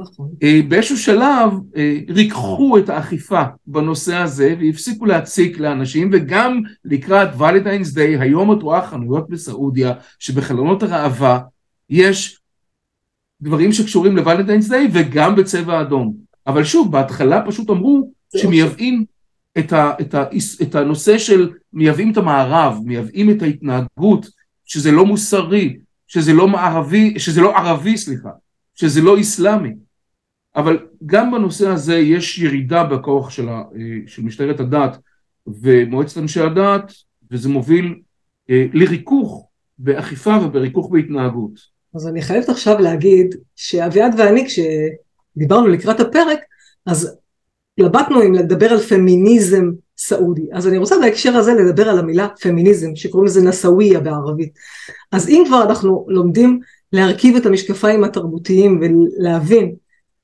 נכון. 0.00 0.28
אה, 0.42 0.60
באיזשהו 0.68 0.98
שלב 0.98 1.52
אה, 1.76 1.98
ריככו 2.08 2.78
את 2.78 2.88
האכיפה 2.88 3.42
בנושא 3.66 4.16
הזה 4.16 4.54
והפסיקו 4.60 5.06
להציק 5.06 5.58
לאנשים 5.58 6.10
וגם 6.12 6.60
לקראת 6.84 7.28
ולנטיינס 7.38 7.92
דיי 7.92 8.18
היום 8.18 8.52
את 8.52 8.62
רואה 8.62 8.86
חנויות 8.86 9.28
בסעודיה 9.28 9.92
שבחלונות 10.18 10.82
הראווה 10.82 11.40
יש 11.90 12.40
דברים 13.40 13.72
שקשורים 13.72 14.16
לוולנטיינס 14.16 14.68
דיי 14.68 14.88
וגם 14.92 15.36
בצבע 15.36 15.80
אדום. 15.80 16.14
אבל 16.46 16.64
שוב 16.64 16.92
בהתחלה 16.92 17.42
פשוט 17.46 17.70
אמרו 17.70 18.10
שמייבאים 18.36 19.04
את, 19.58 19.72
ה, 19.72 19.92
את, 20.00 20.14
ה, 20.14 20.24
את 20.62 20.74
הנושא 20.74 21.18
של 21.18 21.50
מייבאים 21.72 22.12
את 22.12 22.16
המערב 22.16 22.78
מייבאים 22.84 23.30
את 23.30 23.42
ההתנהגות 23.42 24.26
שזה 24.64 24.92
לא 24.92 25.06
מוסרי 25.06 25.76
שזה 26.06 26.32
לא 26.32 26.48
מערבי 26.48 27.18
שזה 27.18 27.40
לא 27.40 27.56
ערבי 27.56 27.98
סליחה 27.98 28.30
שזה 28.74 29.00
לא 29.00 29.16
איסלאמי 29.16 29.74
אבל 30.56 30.78
גם 31.06 31.30
בנושא 31.30 31.68
הזה 31.68 31.96
יש 31.96 32.38
ירידה 32.38 32.84
בכוח 32.84 33.30
של, 33.30 33.48
ה, 33.48 33.52
אה, 33.52 33.98
של 34.06 34.22
משטרת 34.22 34.60
הדת 34.60 34.98
ומועצת 35.46 36.18
אנשי 36.18 36.40
הדת, 36.40 36.92
וזה 37.30 37.48
מוביל 37.48 37.94
אה, 38.50 38.66
לריכוך 38.72 39.48
באכיפה 39.78 40.38
ובריכוך 40.42 40.90
בהתנהגות. 40.90 41.74
אז 41.94 42.08
אני 42.08 42.22
חייבת 42.22 42.48
עכשיו 42.48 42.78
להגיד 42.78 43.34
שאביעד 43.56 44.14
ואני 44.18 44.46
כשדיברנו 44.46 45.66
לקראת 45.66 46.00
הפרק, 46.00 46.38
אז 46.86 47.16
התלבטנו 47.78 48.22
אם 48.22 48.34
לדבר 48.34 48.66
על 48.66 48.78
פמיניזם 48.78 49.70
סעודי. 49.98 50.46
אז 50.52 50.68
אני 50.68 50.78
רוצה 50.78 50.96
בהקשר 51.02 51.36
הזה 51.36 51.54
לדבר 51.54 51.88
על 51.88 51.98
המילה 51.98 52.28
פמיניזם, 52.40 52.96
שקוראים 52.96 53.26
לזה 53.26 53.42
נסאוויה 53.42 54.00
בערבית. 54.00 54.52
אז 55.12 55.28
אם 55.28 55.44
כבר 55.46 55.62
אנחנו 55.62 56.06
לומדים 56.08 56.60
להרכיב 56.92 57.36
את 57.36 57.46
המשקפיים 57.46 58.04
התרבותיים 58.04 58.80
ולהבין 58.80 59.74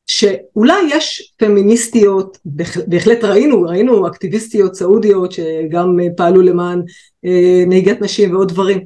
שאולי 0.07 0.75
יש 0.89 1.33
פמיניסטיות, 1.39 2.39
בהח- 2.45 2.81
בהחלט 2.87 3.25
ראינו, 3.25 3.63
ראינו 3.63 4.07
אקטיביסטיות 4.07 4.75
סעודיות 4.75 5.33
שגם 5.33 5.97
פעלו 6.17 6.43
למען 6.43 6.83
אה, 7.25 7.65
נהיגת 7.67 8.03
נשים 8.03 8.35
ועוד 8.35 8.49
דברים, 8.49 8.79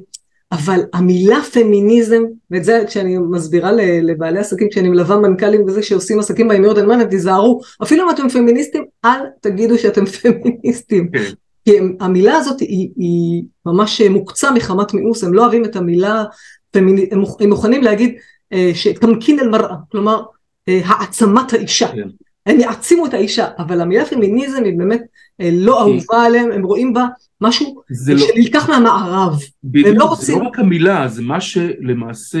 אבל 0.51 0.79
המילה 0.93 1.41
פמיניזם, 1.53 2.23
ואת 2.51 2.63
זה 2.63 2.83
כשאני 2.87 3.17
מסבירה 3.17 3.71
לבעלי 4.01 4.39
עסקים, 4.39 4.69
כשאני 4.69 4.89
מלווה 4.89 5.17
מנכ"לים 5.17 5.63
וזה 5.67 5.83
שעושים 5.83 6.19
עסקים 6.19 6.47
באמירות 6.47 6.77
אנמנת, 6.77 7.09
תיזהרו, 7.09 7.61
אפילו 7.83 8.03
אם 8.03 8.09
אתם 8.09 8.29
פמיניסטים, 8.29 8.85
אל 9.05 9.19
תגידו 9.41 9.77
שאתם 9.77 10.05
פמיניסטים. 10.15 11.09
כן. 11.13 11.23
כי 11.65 11.77
המילה 11.99 12.35
הזאת 12.37 12.59
היא, 12.59 12.89
היא 12.97 13.43
ממש 13.65 14.01
מוקצה 14.01 14.51
מחמת 14.51 14.93
מיאוס, 14.93 15.23
הם 15.23 15.33
לא 15.33 15.41
אוהבים 15.41 15.65
את 15.65 15.75
המילה 15.75 16.23
פמיניסט, 16.71 17.13
הם, 17.13 17.21
מוכ- 17.23 17.37
הם 17.39 17.49
מוכנים 17.49 17.83
להגיד 17.83 18.15
אה, 18.53 18.71
שתמקין 18.73 19.39
אל 19.39 19.49
מראה, 19.49 19.75
כלומר 19.91 20.21
העצמת 20.67 21.53
האישה. 21.53 21.87
כן. 21.87 22.07
הם 22.45 22.59
יעצימו 22.59 23.05
את 23.05 23.13
האישה, 23.13 23.47
אבל 23.57 23.81
המילה 23.81 24.05
פמיניזם 24.05 24.63
היא 24.63 24.77
באמת 24.77 25.01
אה, 25.41 25.49
לא 25.53 25.81
אהובה 25.81 26.25
עליהם, 26.25 26.51
הם 26.51 26.63
רואים 26.65 26.93
בה 26.93 27.05
משהו 27.41 27.81
זה 27.89 28.13
לא, 28.13 28.19
שנלקח 28.19 28.69
מהמערב. 28.69 29.39
בדיוק, 29.63 29.87
לא 29.97 30.05
זה 30.05 30.09
רוצים- 30.09 30.41
לא 30.41 30.47
רק 30.47 30.59
המילה, 30.59 31.07
זה 31.07 31.21
מה 31.21 31.41
שלמעשה 31.41 32.39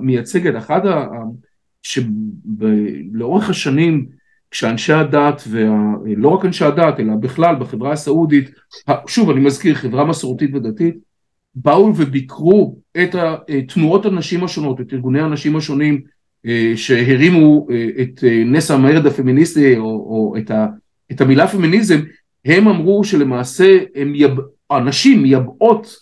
מייצג 0.00 0.46
את 0.46 0.54
אחד 0.58 0.86
ה... 0.86 1.06
שלאורך 1.82 3.50
השנים 3.50 4.06
כשאנשי 4.50 4.92
הדת, 4.92 5.42
וה... 5.48 5.70
לא 6.16 6.28
רק 6.28 6.44
אנשי 6.44 6.64
הדת 6.64 7.00
אלא 7.00 7.14
בכלל 7.20 7.54
בחברה 7.60 7.92
הסעודית, 7.92 8.50
שוב 9.06 9.30
אני 9.30 9.40
מזכיר 9.40 9.74
חברה 9.74 10.04
מסורתית 10.04 10.54
ודתית, 10.54 10.94
באו 11.54 11.92
וביקרו 11.96 12.76
את 13.02 13.14
תנועות 13.68 14.06
הנשים 14.06 14.44
השונות, 14.44 14.80
את 14.80 14.92
ארגוני 14.92 15.20
הנשים 15.20 15.56
השונים 15.56 15.94
אה, 15.94 16.00
שהרימו 16.76 17.66
אה, 17.70 17.88
את 18.02 18.24
אה, 18.24 18.42
נס 18.46 18.70
המרד 18.70 19.06
הפמיניסטי 19.06 19.76
או, 19.76 19.84
או 19.84 20.34
את, 20.38 20.50
ה, 20.50 20.66
את 21.12 21.20
המילה 21.20 21.48
פמיניזם, 21.48 22.00
הם 22.44 22.68
אמרו 22.68 23.04
שלמעשה 23.04 23.78
יב, 24.14 24.30
הנשים 24.70 25.22
מייבאות 25.22 25.96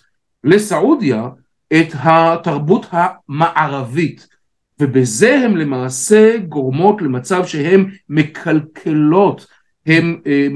לסעודיה 0.45 1.29
את 1.73 1.87
התרבות 1.95 2.87
המערבית. 2.91 4.27
ובזה 4.81 5.35
הם 5.35 5.57
למעשה 5.57 6.37
גורמות 6.49 7.03
למצב 7.03 7.47
שהן 7.47 7.91
מקלקלות, 8.09 9.47
הן 9.87 10.21
אה, 10.27 10.49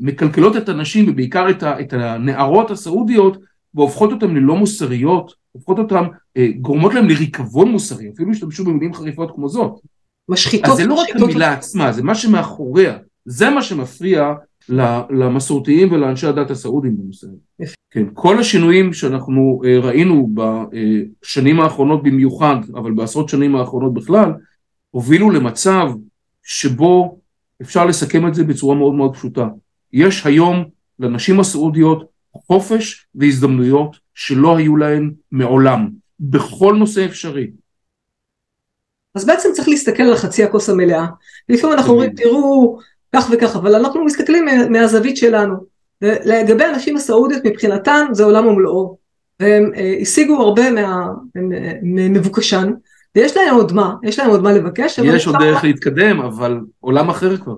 מקלקלות 0.00 0.56
את 0.56 0.68
הנשים 0.68 1.04
ובעיקר 1.08 1.50
את, 1.50 1.62
ה, 1.62 1.80
את 1.80 1.92
הנערות 1.92 2.70
הסעודיות 2.70 3.36
והופכות 3.74 4.12
אותן 4.12 4.34
ללא 4.34 4.56
מוסריות, 4.56 5.32
הופכות 5.52 5.78
אותן, 5.78 6.04
אה, 6.36 6.48
גורמות 6.60 6.94
להן 6.94 7.06
לריקבון 7.06 7.70
מוסרי, 7.70 8.10
אפילו 8.14 8.30
השתמשו 8.30 8.64
במילים 8.64 8.94
חריפות 8.94 9.30
כמו 9.34 9.48
זאת. 9.48 9.80
משחיתות. 10.28 10.70
אז 10.70 10.76
זה 10.76 10.86
לא 10.86 10.94
רק 10.94 11.08
המילה 11.14 11.52
עצמה, 11.52 11.92
זה 11.92 12.02
מה 12.02 12.14
שמאחוריה. 12.14 12.98
זה 13.24 13.50
מה 13.50 13.62
שמפריע 13.62 14.32
למסורתיים 15.10 15.92
ולאנשי 15.92 16.26
הדת 16.26 16.50
הסעודים 16.50 16.96
בנושא 16.96 17.26
הזה. 17.26 17.72
כן, 17.90 18.04
כל 18.14 18.38
השינויים 18.38 18.92
שאנחנו 18.92 19.60
אה, 19.64 19.78
ראינו 19.78 20.30
בשנים 20.34 21.60
האחרונות 21.60 22.02
במיוחד, 22.02 22.56
אבל 22.74 22.92
בעשרות 22.92 23.28
שנים 23.28 23.56
האחרונות 23.56 23.94
בכלל, 23.94 24.32
הובילו 24.90 25.30
למצב 25.30 25.90
שבו 26.42 27.18
אפשר 27.62 27.86
לסכם 27.86 28.26
את 28.26 28.34
זה 28.34 28.44
בצורה 28.44 28.74
מאוד 28.74 28.94
מאוד 28.94 29.14
פשוטה. 29.14 29.48
יש 29.92 30.26
היום 30.26 30.64
לנשים 30.98 31.40
הסעודיות 31.40 32.08
חופש 32.32 33.06
והזדמנויות 33.14 33.96
שלא 34.18 34.56
היו 34.56 34.76
להן 34.76 35.10
מעולם, 35.32 35.88
בכל 36.20 36.74
נושא 36.74 37.04
אפשרי. 37.04 37.50
אז 39.14 39.24
בעצם 39.24 39.48
צריך 39.52 39.68
להסתכל 39.68 40.02
על 40.02 40.16
חצי 40.16 40.44
הכוס 40.44 40.70
המלאה. 40.70 41.06
לפעמים 41.48 41.76
אנחנו 41.76 41.92
אומרים. 41.92 42.10
תראו, 42.16 42.78
כך 43.16 43.28
וכך, 43.32 43.56
אבל 43.56 43.74
אנחנו 43.74 44.04
מסתכלים 44.04 44.44
מה- 44.44 44.68
מהזווית 44.68 45.16
שלנו. 45.16 45.54
ולגבי 46.02 46.64
הנשים 46.64 46.96
הסעודיות, 46.96 47.42
מבחינתן 47.44 48.06
זה 48.12 48.24
עולם 48.24 48.46
ומלואו. 48.46 48.98
והם 49.40 49.72
אה, 49.76 49.94
השיגו 50.00 50.42
הרבה 50.42 50.62
ממבוקשן, 51.82 52.72
ויש 53.16 53.36
להם 53.36 53.54
עוד 53.54 53.72
מה, 53.72 53.94
יש 54.02 54.18
להם 54.18 54.30
עוד 54.30 54.42
מה 54.42 54.52
לבקש. 54.52 54.98
יש 54.98 55.26
עוד 55.26 55.36
דרך 55.40 55.64
להתקדם, 55.64 56.20
אבל 56.20 56.60
עולם 56.80 57.10
אחר 57.10 57.36
כבר. 57.36 57.56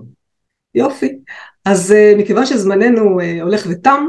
יופי. 0.75 1.17
אז 1.65 1.91
אה, 1.91 2.13
מכיוון 2.17 2.45
שזמננו 2.45 3.19
אה, 3.19 3.41
הולך 3.41 3.67
ותם, 3.69 4.07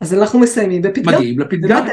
אז 0.00 0.14
אנחנו 0.14 0.38
מסיימים 0.38 0.82
בפתגם. 0.82 1.14
מגיעים 1.14 1.40
לפתגם. 1.40 1.86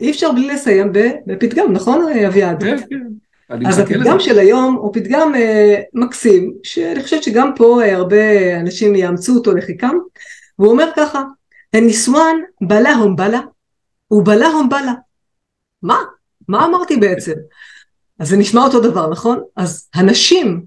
אי 0.00 0.10
אפשר 0.10 0.32
בלי 0.32 0.48
לסיים 0.48 0.92
בפתגם, 1.26 1.72
נכון 1.72 2.08
אביעד? 2.26 2.62
כן, 2.62 2.76
כן. 2.90 3.66
אז. 3.66 3.78
הפתגם 3.78 4.20
של 4.20 4.38
היום 4.38 4.74
הוא 4.74 4.94
פתגם 4.94 5.34
אה, 5.34 5.80
מקסים, 5.94 6.52
שאני 6.62 7.02
חושבת 7.02 7.22
שגם 7.22 7.52
פה 7.56 7.82
אה, 7.82 7.96
הרבה 7.96 8.56
אנשים 8.60 8.94
יאמצו 8.94 9.34
אותו 9.34 9.54
לחיקם, 9.54 9.96
והוא 10.58 10.70
אומר 10.70 10.90
ככה, 10.96 11.22
הניסואן 11.72 12.36
בלה 12.60 12.94
הום 12.94 13.16
בלה, 13.16 13.40
ובלה 14.10 14.46
הום 14.46 14.68
בלה. 14.68 14.92
מה? 15.82 15.98
מה 16.48 16.66
אמרתי 16.66 16.96
בעצם? 16.96 17.32
אז 18.18 18.28
זה 18.28 18.36
נשמע 18.36 18.60
אותו 18.60 18.80
דבר, 18.80 19.10
נכון? 19.10 19.42
אז 19.56 19.88
הנשים 19.94 20.64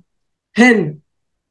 הן 0.57 0.93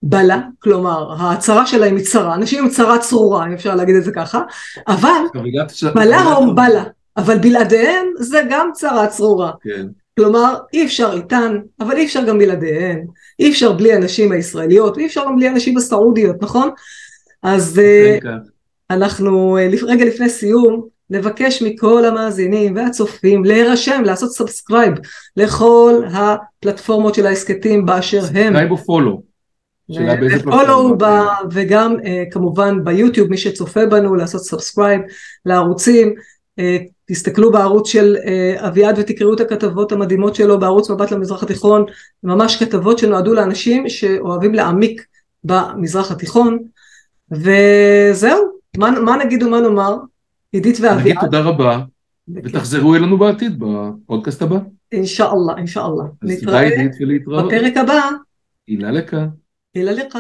בלה, 0.03 0.41
כלומר 0.59 1.13
ההצהרה 1.19 1.67
שלהם 1.67 1.97
היא 1.97 2.05
צרה, 2.05 2.37
נשים 2.37 2.65
עם 2.65 2.71
צרה 2.71 2.99
צרורה, 2.99 3.47
אם 3.47 3.53
אפשר 3.53 3.75
להגיד 3.75 3.97
את 3.97 4.05
זה 4.05 4.13
ככה, 4.13 4.43
אבל 4.89 5.09
בלה 5.95 6.23
הום 6.23 6.55
בלה, 6.55 6.85
אבל 7.17 7.39
בלעדיהם 7.39 8.07
זה 8.19 8.43
גם 8.51 8.71
צרה 8.75 9.07
צרורה. 9.07 9.51
כן. 9.63 9.87
כלומר, 10.19 10.55
אי 10.73 10.85
אפשר 10.85 11.13
איתן, 11.13 11.59
אבל 11.81 11.97
אי 11.97 12.05
אפשר 12.05 12.25
גם 12.25 12.39
בלעדיהן, 12.39 13.07
אי 13.41 13.51
אפשר 13.51 13.73
בלי 13.73 13.93
הנשים 13.93 14.33
הישראליות, 14.33 14.97
ואי 14.97 15.07
אפשר 15.07 15.25
גם 15.25 15.37
בלי 15.37 15.49
הנשים 15.49 15.77
הסעודיות, 15.77 16.43
נכון? 16.43 16.71
אז 17.43 17.81
כן. 18.23 18.37
אנחנו 18.91 19.59
אה, 19.59 19.69
רגע 19.83 20.05
לפני 20.05 20.29
סיום, 20.29 20.85
נבקש 21.11 21.63
מכל 21.63 22.05
המאזינים 22.05 22.77
והצופים 22.77 23.45
להירשם, 23.45 24.03
לעשות 24.05 24.31
subscribe 24.31 24.94
לכל 25.37 26.03
הפלטפורמות 26.13 27.15
של 27.15 27.27
ההסכתים 27.27 27.87
באשר 27.87 28.21
הם. 28.35 28.53
subscribe 28.53 28.71
או 28.71 28.77
follow. 28.77 29.23
שאלה 29.92 30.16
באיזה 30.16 30.42
follow 30.42 30.99
פלטפורמה. 30.98 31.37
וגם 31.51 31.96
אה, 32.05 32.24
כמובן 32.31 32.85
ביוטיוב, 32.85 33.31
מי 33.31 33.37
שצופה 33.37 33.87
בנו, 33.87 34.14
לעשות 34.14 34.40
subscribe 34.42 35.01
לערוצים. 35.46 36.14
אה, 36.59 36.77
תסתכלו 37.05 37.53
בערוץ 37.53 37.88
של 37.88 38.16
אה, 38.27 38.68
אביעד 38.68 38.98
ותקראו 38.98 39.35
את 39.35 39.40
הכתבות 39.40 39.92
המדהימות 39.92 40.35
שלו 40.35 40.59
בערוץ 40.59 40.90
מבט 40.90 41.11
למזרח 41.11 41.42
התיכון, 41.42 41.85
ממש 42.22 42.62
כתבות 42.62 42.98
שנועדו 42.98 43.35
לאנשים 43.35 43.88
שאוהבים 43.88 44.55
להעמיק 44.55 45.07
במזרח 45.44 46.11
התיכון. 46.11 46.59
וזהו, 47.31 48.38
מה, 48.77 48.90
מה 48.90 49.16
נגיד 49.24 49.42
ומה 49.42 49.61
נאמר? 49.61 49.96
עידית 50.53 50.81
נגיד 50.81 50.90
ואביעד, 50.90 51.20
תודה 51.20 51.40
רבה, 51.40 51.81
ותחזרו 52.35 52.94
אלינו 52.94 53.18
בעתיד 53.18 53.59
בפודקאסט 53.59 54.42
הבא. 54.42 54.59
אינשאללה, 54.92 55.57
אינשאללה. 55.57 56.05
אז 56.22 56.29
תודה 56.29 56.35
נתראה 56.35 56.61
עידית 56.61 56.92
ולהתראות. 57.01 57.44
בפרק 57.44 57.77
הבא, 57.77 58.01
הילה 58.68 58.90
לקה. 58.90 59.27
אלא 59.81 59.93
לך. 59.93 60.19